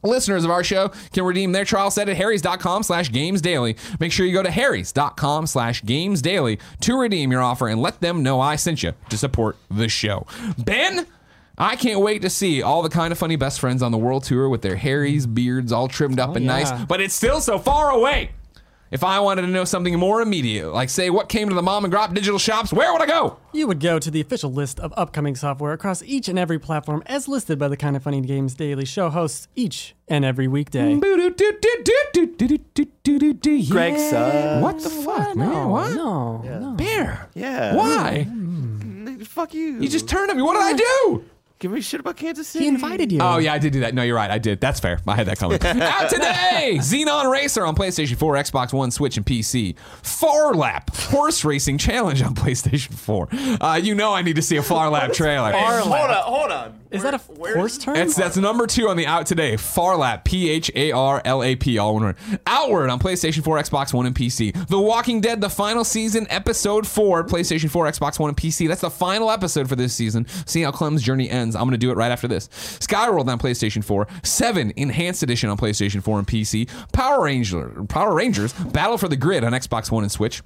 [0.03, 3.77] Listeners of our show can redeem their trial set at harrys.com slash games daily.
[3.99, 8.01] Make sure you go to harrys.com slash games daily to redeem your offer and let
[8.01, 10.27] them know I sent you to support the show.
[10.59, 11.07] Ben,
[11.57, 14.25] I can't wait to see all the kind of funny best friends on the world
[14.25, 16.53] tour with their Harry's beards all trimmed up oh, and yeah.
[16.53, 18.31] nice, but it's still so far away.
[18.91, 21.85] If I wanted to know something more immediate, like say what came to the mom
[21.85, 23.39] and grop digital shops, where would I go?
[23.53, 27.03] You would go to the official list of upcoming software across each and every platform
[27.07, 30.95] as listed by the Kind of Funny Games Daily Show hosts each and every weekday.
[30.95, 31.01] Mm,
[33.69, 34.63] Greg sucks.
[34.63, 35.69] What the fuck, man?
[35.69, 35.95] What?
[35.95, 36.75] No, no.
[36.75, 37.29] Bear.
[37.35, 37.75] Yeah.
[37.75, 38.27] Why?
[38.29, 39.27] Mm.
[39.27, 39.81] Fuck you.
[39.81, 40.43] You just turned on me.
[40.43, 41.25] What did I do?
[41.61, 42.65] Give me shit about Kansas City.
[42.65, 43.21] He invited you.
[43.23, 43.95] Oh yeah, I did do that.
[43.95, 44.31] No, you're right.
[44.31, 44.61] I did.
[44.61, 44.99] That's fair.
[45.07, 45.59] I had that coming.
[45.65, 49.77] Out today, Xenon Racer on PlayStation 4, Xbox One, Switch, and PC.
[50.03, 53.29] Phar Lap Horse Racing Challenge on PlayStation 4.
[53.61, 55.53] Uh, you know I need to see a Phar Lap trailer.
[55.53, 56.11] Far Hold Lap.
[56.27, 56.81] on, hold on.
[56.95, 57.95] Is that a Where- horse term?
[57.95, 59.57] That's that's number two on the out today.
[59.57, 62.17] Phar Lap, P H A R L A P, all one word.
[62.47, 64.69] Outward on PlayStation 4, Xbox One, and PC.
[64.69, 68.69] The Walking Dead, the final season, episode four, PlayStation 4, Xbox One, and PC.
[68.69, 70.27] That's the final episode for this season.
[70.47, 71.57] See how Clem's journey ends.
[71.57, 72.49] I'm gonna do it right after this.
[72.49, 76.69] Skyworld on PlayStation 4, Seven Enhanced Edition on PlayStation 4 and PC.
[76.93, 80.43] Power Ranger, Power Rangers, Battle for the Grid on Xbox One and Switch.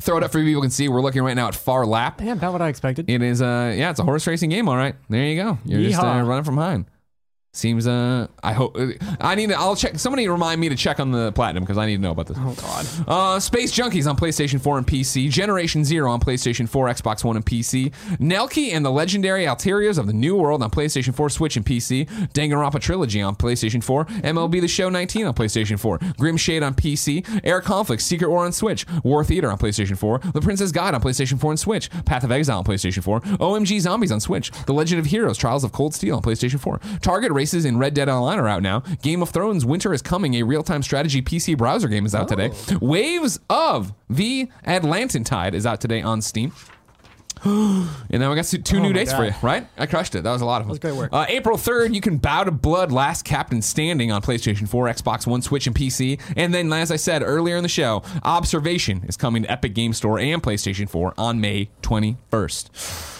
[0.00, 0.88] Throw it up for you people can see.
[0.88, 2.20] We're looking right now at Phar Lap.
[2.22, 3.08] yeah, about what I expected.
[3.08, 4.94] It is uh yeah, it's a horse racing game, all right.
[5.08, 5.58] There you go.
[5.64, 6.26] You're just uh, Yeehaw.
[6.26, 6.84] running from behind.
[7.56, 8.88] Seems uh I hope uh,
[9.20, 11.86] I need to I'll check somebody remind me to check on the platinum because I
[11.86, 12.36] need to know about this.
[12.38, 12.86] oh God.
[13.08, 17.36] Uh, Space Junkies on PlayStation 4 and PC, Generation Zero on PlayStation 4, Xbox One,
[17.36, 21.56] and PC, Nelke and the Legendary Alterios of the New World on PlayStation 4, Switch,
[21.56, 26.36] and PC, Danganronpa Trilogy on PlayStation 4, MLB The Show 19 on PlayStation 4, Grim
[26.36, 30.40] Shade on PC, Air Conflict, Secret War on Switch, War Theater on PlayStation 4, The
[30.40, 34.12] Princess Guide on PlayStation 4 and Switch, Path of Exile on PlayStation 4, OMG Zombies
[34.12, 37.64] on Switch, The Legend of Heroes, Trials of Cold Steel on PlayStation 4, Target Races
[37.64, 40.82] in Red Dead Online are out now, Game of Thrones Winter is Coming, a real-time
[40.82, 46.02] strategy PC browser game is out today, Waves of the Atlantan Tide is out today
[46.02, 46.52] on Steam.
[47.44, 49.68] And then we got two, two new dates for you, right?
[49.78, 50.22] I crushed it.
[50.22, 50.70] That was a lot of them.
[50.70, 51.12] was great work.
[51.12, 55.24] Uh, April 3rd, you can bow to blood Last Captain Standing on PlayStation 4, Xbox
[55.24, 56.20] One, Switch, and PC.
[56.36, 59.92] And then, as I said earlier in the show, Observation is coming to Epic Game
[59.92, 63.15] Store and PlayStation 4 on May 21st.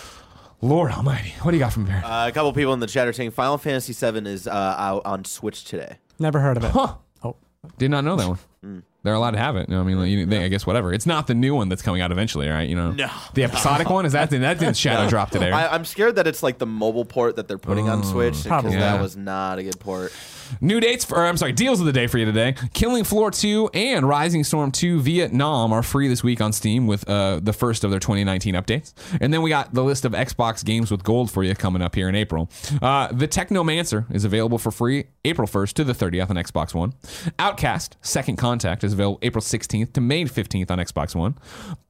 [0.62, 2.02] Lord Almighty, what do you got from there?
[2.04, 5.02] Uh, a couple people in the chat are saying Final Fantasy VII is uh, out
[5.04, 5.98] on Switch today.
[6.18, 6.70] Never heard of it.
[6.70, 6.94] Huh.
[7.22, 7.36] Oh,
[7.78, 8.82] Did not know that one.
[9.02, 9.68] They're allowed to have it.
[9.68, 10.92] You know, I mean, like, you, they, I guess whatever.
[10.92, 12.68] It's not the new one that's coming out eventually, right?
[12.68, 13.08] You know, No.
[13.34, 15.52] the episodic one is that that didn't shadow drop today.
[15.52, 18.72] I, I'm scared that it's like the mobile port that they're putting on Switch because
[18.72, 18.80] Yeah.
[18.80, 20.12] that was not a good port.
[20.60, 22.54] New dates for, or I'm sorry, deals of the day for you today.
[22.72, 27.08] Killing Floor 2 and Rising Storm 2 Vietnam are free this week on Steam with
[27.08, 28.92] uh, the first of their 2019 updates.
[29.20, 31.94] And then we got the list of Xbox games with gold for you coming up
[31.94, 32.50] here in April.
[32.80, 36.94] Uh, the Technomancer is available for free April 1st to the 30th on Xbox One.
[37.38, 41.36] Outcast Second Contact is available April 16th to May 15th on Xbox One.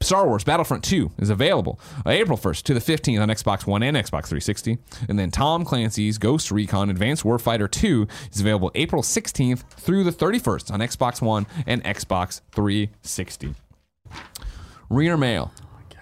[0.01, 3.83] Star Wars Battlefront 2 is available uh, April 1st to the 15th on Xbox One
[3.83, 4.79] and Xbox 360.
[5.09, 10.13] And then Tom Clancy's Ghost Recon Advanced Warfighter 2 is available April 16th through the
[10.13, 13.55] 31st on Xbox One and Xbox 360.
[14.89, 15.53] Reader mail.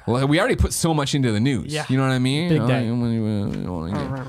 [0.07, 1.73] Well, we already put so much into the news.
[1.73, 1.85] Yeah.
[1.89, 2.49] You know what I mean?
[2.51, 2.85] Big day.
[2.87, 4.25] you wanna- you wanna get-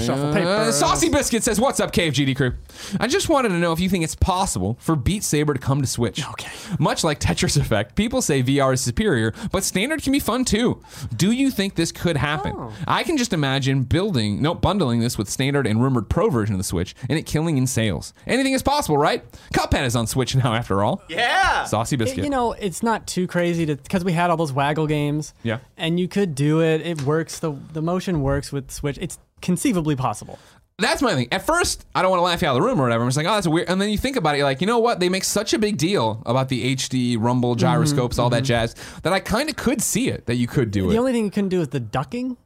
[0.00, 0.48] Shuffle paper.
[0.48, 2.54] uh, Saucy Biscuit says, What's up, KFGD crew?
[3.00, 5.80] I just wanted to know if you think it's possible for Beat Saber to come
[5.80, 6.24] to Switch.
[6.30, 6.50] Okay.
[6.78, 10.80] Much like Tetris Effect, people say VR is superior, but standard can be fun too.
[11.16, 12.52] Do you think this could happen?
[12.56, 12.72] Oh.
[12.86, 16.58] I can just imagine building, no, bundling this with standard and rumored pro version of
[16.58, 18.12] the Switch and it killing in sales.
[18.26, 19.24] Anything is possible, right?
[19.52, 21.02] Cuphead is on Switch now, after all.
[21.08, 21.64] Yeah.
[21.64, 22.24] Saucy It- Biscuit.
[22.24, 25.34] you know, it's not too crazy to because we had all those waggle games.
[25.42, 25.58] Yeah.
[25.76, 26.80] And you could do it.
[26.86, 27.40] It works.
[27.40, 28.98] The the motion works with Switch.
[29.00, 30.38] It's conceivably possible.
[30.80, 31.26] That's my thing.
[31.32, 33.02] At first, I don't want to laugh you out of the room or whatever.
[33.02, 33.68] I'm just like, oh, that's weird.
[33.68, 35.00] And then you think about it, you're like, you know what?
[35.00, 39.12] They make such a big deal about the HD rumble gyroscopes, all that jazz, that
[39.12, 40.92] I kind of could see it that you could do The it.
[40.92, 42.36] The only thing you couldn't do is the ducking.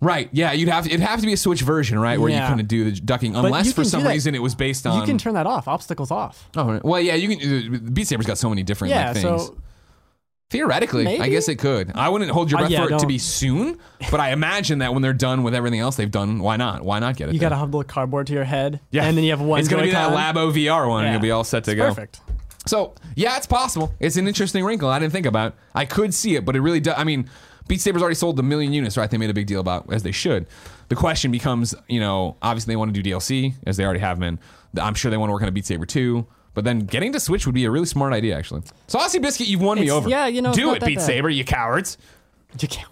[0.00, 0.30] right?
[0.32, 2.48] Yeah, you'd have it'd have to be a Switch version, right, where you Yeah.
[2.48, 4.98] couldn't do the ducking, unless for some reason it was based on.
[5.00, 5.68] You can turn that off.
[5.68, 6.48] Obstacles off.
[6.56, 6.84] oh, right.
[6.84, 7.74] well, yeah, you can.
[7.74, 9.08] uh, Beat Saber's got so many different Yeah.
[9.12, 9.42] like, things.
[9.46, 9.56] So
[10.58, 11.90] Theoretically, I guess it could.
[11.96, 13.08] I wouldn't hold your Uh, breath yeah, for it to don't.
[13.08, 13.76] be soon,
[14.10, 16.82] but I imagine that when they're done with everything else they've done, why not?
[16.84, 17.34] Why not get it?
[17.34, 17.58] you got to then?
[17.60, 18.78] have a cardboard to your head.
[18.92, 19.04] Yeah.
[19.04, 19.58] And then you have one.
[19.58, 20.34] It's gonna be that Joy-Con.
[20.36, 21.12] Labo VR one, and Yeah.
[21.14, 21.88] you'll be all set to It's go.
[21.88, 22.20] Perfect.
[22.66, 23.92] So yeah, it's possible.
[23.98, 25.54] It's an interesting wrinkle I didn't think about.
[25.74, 26.94] I could see it, but it really does.
[26.96, 27.28] I mean,
[27.66, 29.10] Beat Saber's already sold a million units, right?
[29.10, 30.46] They made a big deal about as they should.
[30.88, 34.20] The question becomes, you know, obviously they want to do DLC as they already have
[34.20, 34.38] been.
[34.80, 36.26] I'm sure they want to work on a Beat Saber 2.
[36.54, 38.62] But then getting to Switch would be a really smart idea, actually.
[38.86, 40.08] Saucy Biscuit, you've won me It's- over.
[40.08, 41.04] yeah, you know, it's do not it, that Beat bad.
[41.06, 41.98] Saber, you cowards.
[42.60, 42.88] You can't.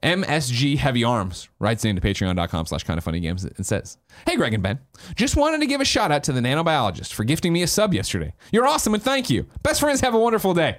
[0.00, 4.54] MSG Heavy Arms writes into patreon.com slash kind of funny games and says, Hey Greg
[4.54, 4.78] and Ben,
[5.16, 7.92] just wanted to give a shout out to the nanobiologist for gifting me a sub
[7.92, 8.32] yesterday.
[8.52, 9.46] You're awesome and thank you.
[9.64, 10.78] Best friends have a wonderful day.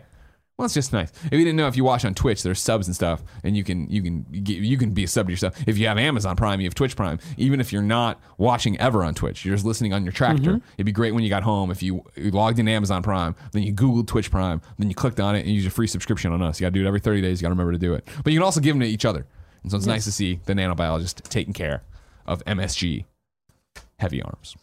[0.60, 1.10] Well, it's just nice.
[1.24, 3.64] If you didn't know, if you watch on Twitch, there's subs and stuff, and you
[3.64, 5.58] can you can you can be a sub to yourself.
[5.66, 7.18] If you have Amazon Prime, you have Twitch Prime.
[7.38, 10.56] Even if you're not watching ever on Twitch, you're just listening on your tractor.
[10.56, 10.72] Mm-hmm.
[10.76, 13.64] It'd be great when you got home if you, you logged in Amazon Prime, then
[13.64, 16.42] you Googled Twitch Prime, then you clicked on it and use a free subscription on
[16.42, 16.60] us.
[16.60, 17.40] You got to do it every 30 days.
[17.40, 18.06] You got to remember to do it.
[18.22, 19.26] But you can also give them to each other.
[19.64, 21.84] And so it's nice to see the nanobiologist taking care
[22.26, 23.06] of MSG
[23.98, 24.58] Heavy Arms.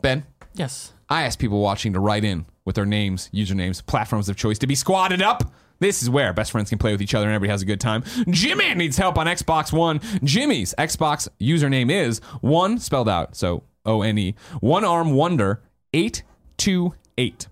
[0.00, 0.92] Ben, Yes.
[1.08, 4.66] I asked people watching to write in with their names, usernames, platforms of choice to
[4.68, 5.52] be squatted up.
[5.80, 7.80] This is where best friends can play with each other and everybody has a good
[7.80, 8.04] time.
[8.30, 10.00] Jimmy needs help on Xbox One.
[10.22, 15.62] Jimmy's Xbox username is one spelled out, so O N E, one arm wonder
[15.94, 17.48] 828.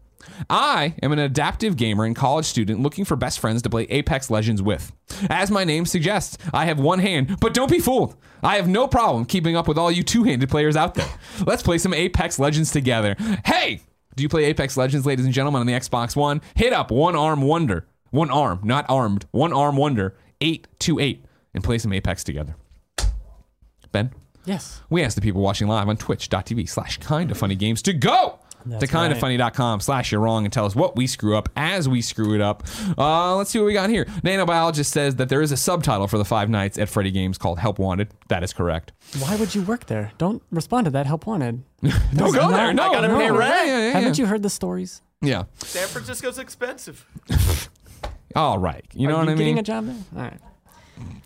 [0.49, 4.31] I am an adaptive gamer and college student looking for best friends to play Apex
[4.31, 4.93] Legends with.
[5.31, 8.15] As my name suggests, I have one hand, but don't be fooled.
[8.43, 11.11] I have no problem keeping up with all you two handed players out there.
[11.45, 13.17] Let's play some Apex Legends together.
[13.45, 13.81] Hey!
[14.19, 16.43] Do you play Apex Legends, ladies and gentlemen, on the Xbox One?
[16.57, 17.87] Hit up One Arm Wonder.
[18.11, 19.27] One Arm, not armed.
[19.31, 22.57] One Arm Wonder 828 and play some Apex together.
[23.93, 24.13] Ben?
[24.45, 24.83] Yes.
[24.91, 28.38] We asked the people watching live on twitch.tv slash kind of funny games to go
[28.67, 32.03] That's to kindoffunny.com slash you're wrong and tell us what we screw up as we
[32.03, 32.65] screw it up.
[32.97, 34.05] Uh, let's see what we got here.
[34.05, 37.59] Nanobiologist says that there is a subtitle for the Five Nights at Freddy games called
[37.59, 38.09] Help Wanted.
[38.29, 38.93] That is correct.
[39.19, 40.13] Why would you work there?
[40.19, 41.07] Don't respond to that.
[41.07, 41.63] Help wanted.
[42.15, 42.73] Don't go there.
[42.73, 43.37] No, I gotta no, pay no.
[43.37, 43.55] rent.
[43.55, 43.93] Yeah, yeah, yeah.
[43.93, 45.03] Haven't you heard the stories?
[45.21, 45.45] Yeah.
[45.59, 47.07] San Francisco's expensive.
[48.37, 48.85] All right.
[48.93, 49.97] You know Are what you I getting a job there?
[50.17, 50.39] All right.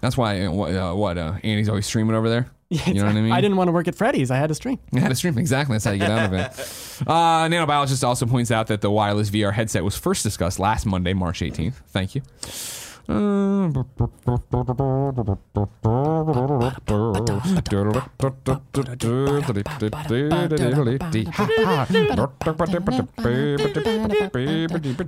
[0.01, 2.51] That's why uh, what, uh, what uh, Andy's always streaming over there.
[2.87, 3.33] You know what I mean?
[3.33, 4.31] I didn't want to work at Freddy's.
[4.31, 4.79] I had to stream.
[4.95, 5.39] I had to stream.
[5.39, 5.75] Exactly.
[5.75, 6.79] That's how you get out of it.
[7.03, 11.13] Uh, Nanobiologist also points out that the wireless VR headset was first discussed last Monday,
[11.15, 11.75] March 18th.
[11.89, 12.23] Thank you.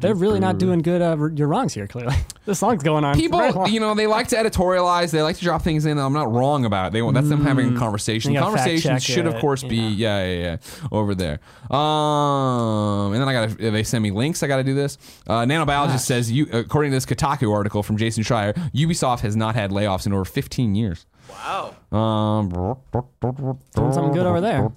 [0.00, 1.02] They're really not doing good.
[1.02, 1.86] Uh, your wrongs here.
[1.86, 3.14] Clearly, the song's going on.
[3.14, 5.10] People, you know, they like to editorialize.
[5.10, 5.96] They like to drop things in.
[5.96, 6.92] That I'm not wrong about it.
[6.94, 8.32] They want that's them having a conversation.
[8.32, 10.24] Gotta fact Conversations should, of course, be yeah.
[10.24, 11.40] yeah, yeah, yeah, over there.
[11.70, 14.42] Um, and then I got to they send me links.
[14.42, 14.98] I got to do this.
[15.26, 19.54] Uh, Nanobiologist says you, according to this Kotaku article from Jason Schreier, Ubisoft has not
[19.54, 21.06] had layoffs in over 15 years.
[21.30, 21.74] Wow.
[21.90, 24.70] Um, Doing something good over there.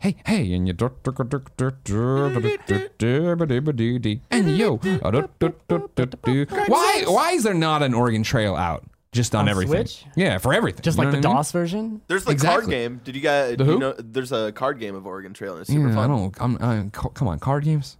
[0.00, 0.74] Hey, hey, and you
[4.30, 4.76] and yo.
[6.66, 7.04] Why?
[7.06, 9.86] Why is there not an Oregon Trail out just on, On everything?
[9.86, 10.04] Switch?
[10.16, 10.82] Yeah, for everything.
[10.82, 11.36] Just You like know the I mean?
[11.36, 12.00] DOS version.
[12.08, 12.60] There's the Exactly.
[12.62, 13.00] card game.
[13.04, 13.56] Did you guys?
[13.56, 13.72] The who?
[13.72, 16.34] You know, there's a card game of Oregon Trail and it's super Yeah, I don't.
[16.40, 16.58] I'm.
[16.60, 17.96] I, co- come on, card games.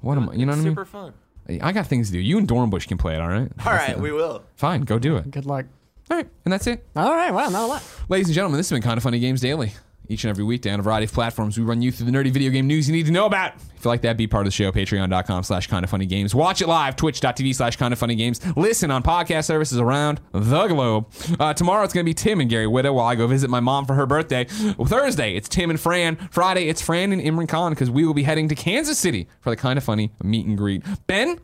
[0.00, 0.34] What am I?
[0.34, 0.70] You know what I mean?
[0.72, 1.12] super fun.
[1.48, 2.18] I got things to do.
[2.18, 3.20] You and Dornbush can play it.
[3.20, 3.50] All right.
[3.64, 4.42] All right, we will.
[4.56, 5.30] Fine, go do it.
[5.30, 5.66] Good luck.
[6.10, 6.84] All right, and that's it.
[6.94, 7.32] All right.
[7.32, 7.48] Wow.
[7.48, 7.82] Not a lot.
[8.08, 9.72] Ladies and gentlemen, this has been Kind of Funny Games Daily.
[10.08, 12.30] Each and every weekday on a variety of platforms, we run you through the nerdy
[12.30, 13.54] video game news you need to know about.
[13.76, 14.70] If you like that, be part of the show.
[14.72, 16.34] Patreon.com slash kind of funny games.
[16.34, 18.40] Watch it live, twitch.tv slash kind of funny games.
[18.56, 21.06] Listen on podcast services around the globe.
[21.40, 23.60] Uh, tomorrow it's going to be Tim and Gary Whitta while I go visit my
[23.60, 24.44] mom for her birthday.
[24.44, 26.16] Thursday, it's Tim and Fran.
[26.30, 29.50] Friday, it's Fran and Imran Khan because we will be heading to Kansas City for
[29.50, 30.82] the kind of funny meet and greet.
[31.06, 31.38] Ben,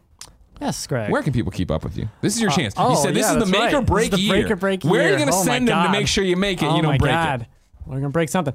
[0.60, 1.10] Yes, Greg.
[1.10, 2.08] where can people keep up with you?
[2.20, 2.74] This is your chance.
[2.76, 3.74] oh, you said this yeah, is the make right.
[3.74, 4.32] or break year.
[4.32, 6.36] break or break Where are you going to Oh send them to make sure you
[6.36, 6.66] make it?
[6.66, 7.40] oh you don't break God.
[7.42, 7.46] it.
[7.86, 8.54] We're gonna break something.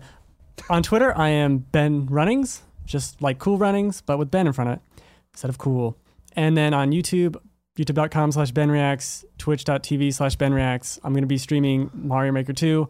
[0.70, 4.70] On Twitter, I am Ben Runnings, just like Cool Runnings, but with Ben in front
[4.72, 4.82] of it
[5.34, 5.98] instead of cool.
[6.36, 7.36] And then on YouTube,
[7.78, 11.00] youtube.com slash Ben Reacts, twitch.tv slash Ben Reacts.
[11.04, 12.88] I'm gonna be streaming Mario Maker 2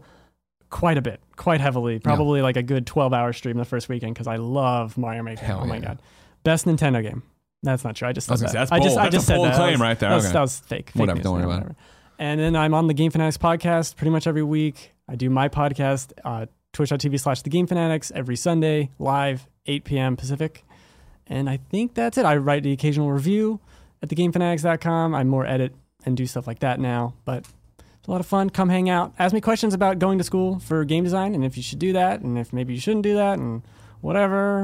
[0.70, 1.98] quite a bit, quite heavily.
[1.98, 5.44] Probably like a good 12 hour stream the first weekend because I love Mario Maker.
[5.44, 6.00] Hell oh my god,
[6.44, 7.22] best Nintendo game.
[7.62, 8.06] That's not true.
[8.08, 8.52] I just said say, that.
[8.52, 8.98] that's I just, bold.
[8.98, 9.56] I just a said bold that.
[9.56, 10.10] claim was- right there.
[10.10, 10.32] That was, Okay.
[10.32, 10.90] that was fake.
[10.90, 11.24] fake Whatever, news.
[11.24, 11.76] don't worry about it.
[12.20, 14.92] And then I'm on the Game Fanatics podcast pretty much every week.
[15.08, 20.16] I do my podcast, uh, twitch.tv slash the Game Fanatics every Sunday, live, 8 p.m.
[20.16, 20.64] Pacific.
[21.26, 22.24] And I think that's it.
[22.24, 23.60] I write the occasional review
[24.02, 25.14] at thegamefanatics.com.
[25.14, 27.46] I more edit and do stuff like that now, but
[27.98, 28.50] it's a lot of fun.
[28.50, 29.14] Come hang out.
[29.18, 31.92] Ask me questions about going to school for game design and if you should do
[31.94, 33.62] that and if maybe you shouldn't do that and
[34.00, 34.62] whatever,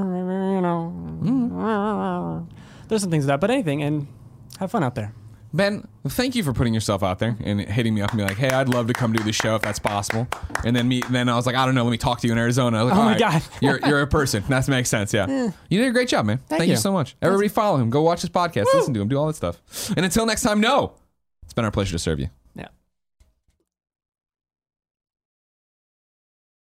[0.54, 2.48] you know.
[2.88, 4.06] There's some things that, but anything and
[4.58, 5.14] have fun out there.
[5.54, 8.36] Ben, thank you for putting yourself out there and hitting me up and be like,
[8.36, 10.26] "Hey, I'd love to come do the show if that's possible."
[10.64, 12.32] And then me, then I was like, "I don't know, let me talk to you
[12.32, 13.42] in Arizona." I was like, Oh my right, God.
[13.60, 14.42] you're you're a person.
[14.48, 15.14] That makes sense.
[15.14, 16.40] Yeah, you did a great job, man.
[16.48, 16.70] Thank, you.
[16.70, 16.76] you.
[16.76, 17.14] so much.
[17.22, 17.88] Everybody, follow him.
[17.88, 18.66] Go watch his podcast.
[18.74, 19.06] Listen to him.
[19.06, 19.60] Do all that stuff.
[19.96, 20.94] And until next time, no,
[21.44, 22.30] it's been our pleasure to serve you.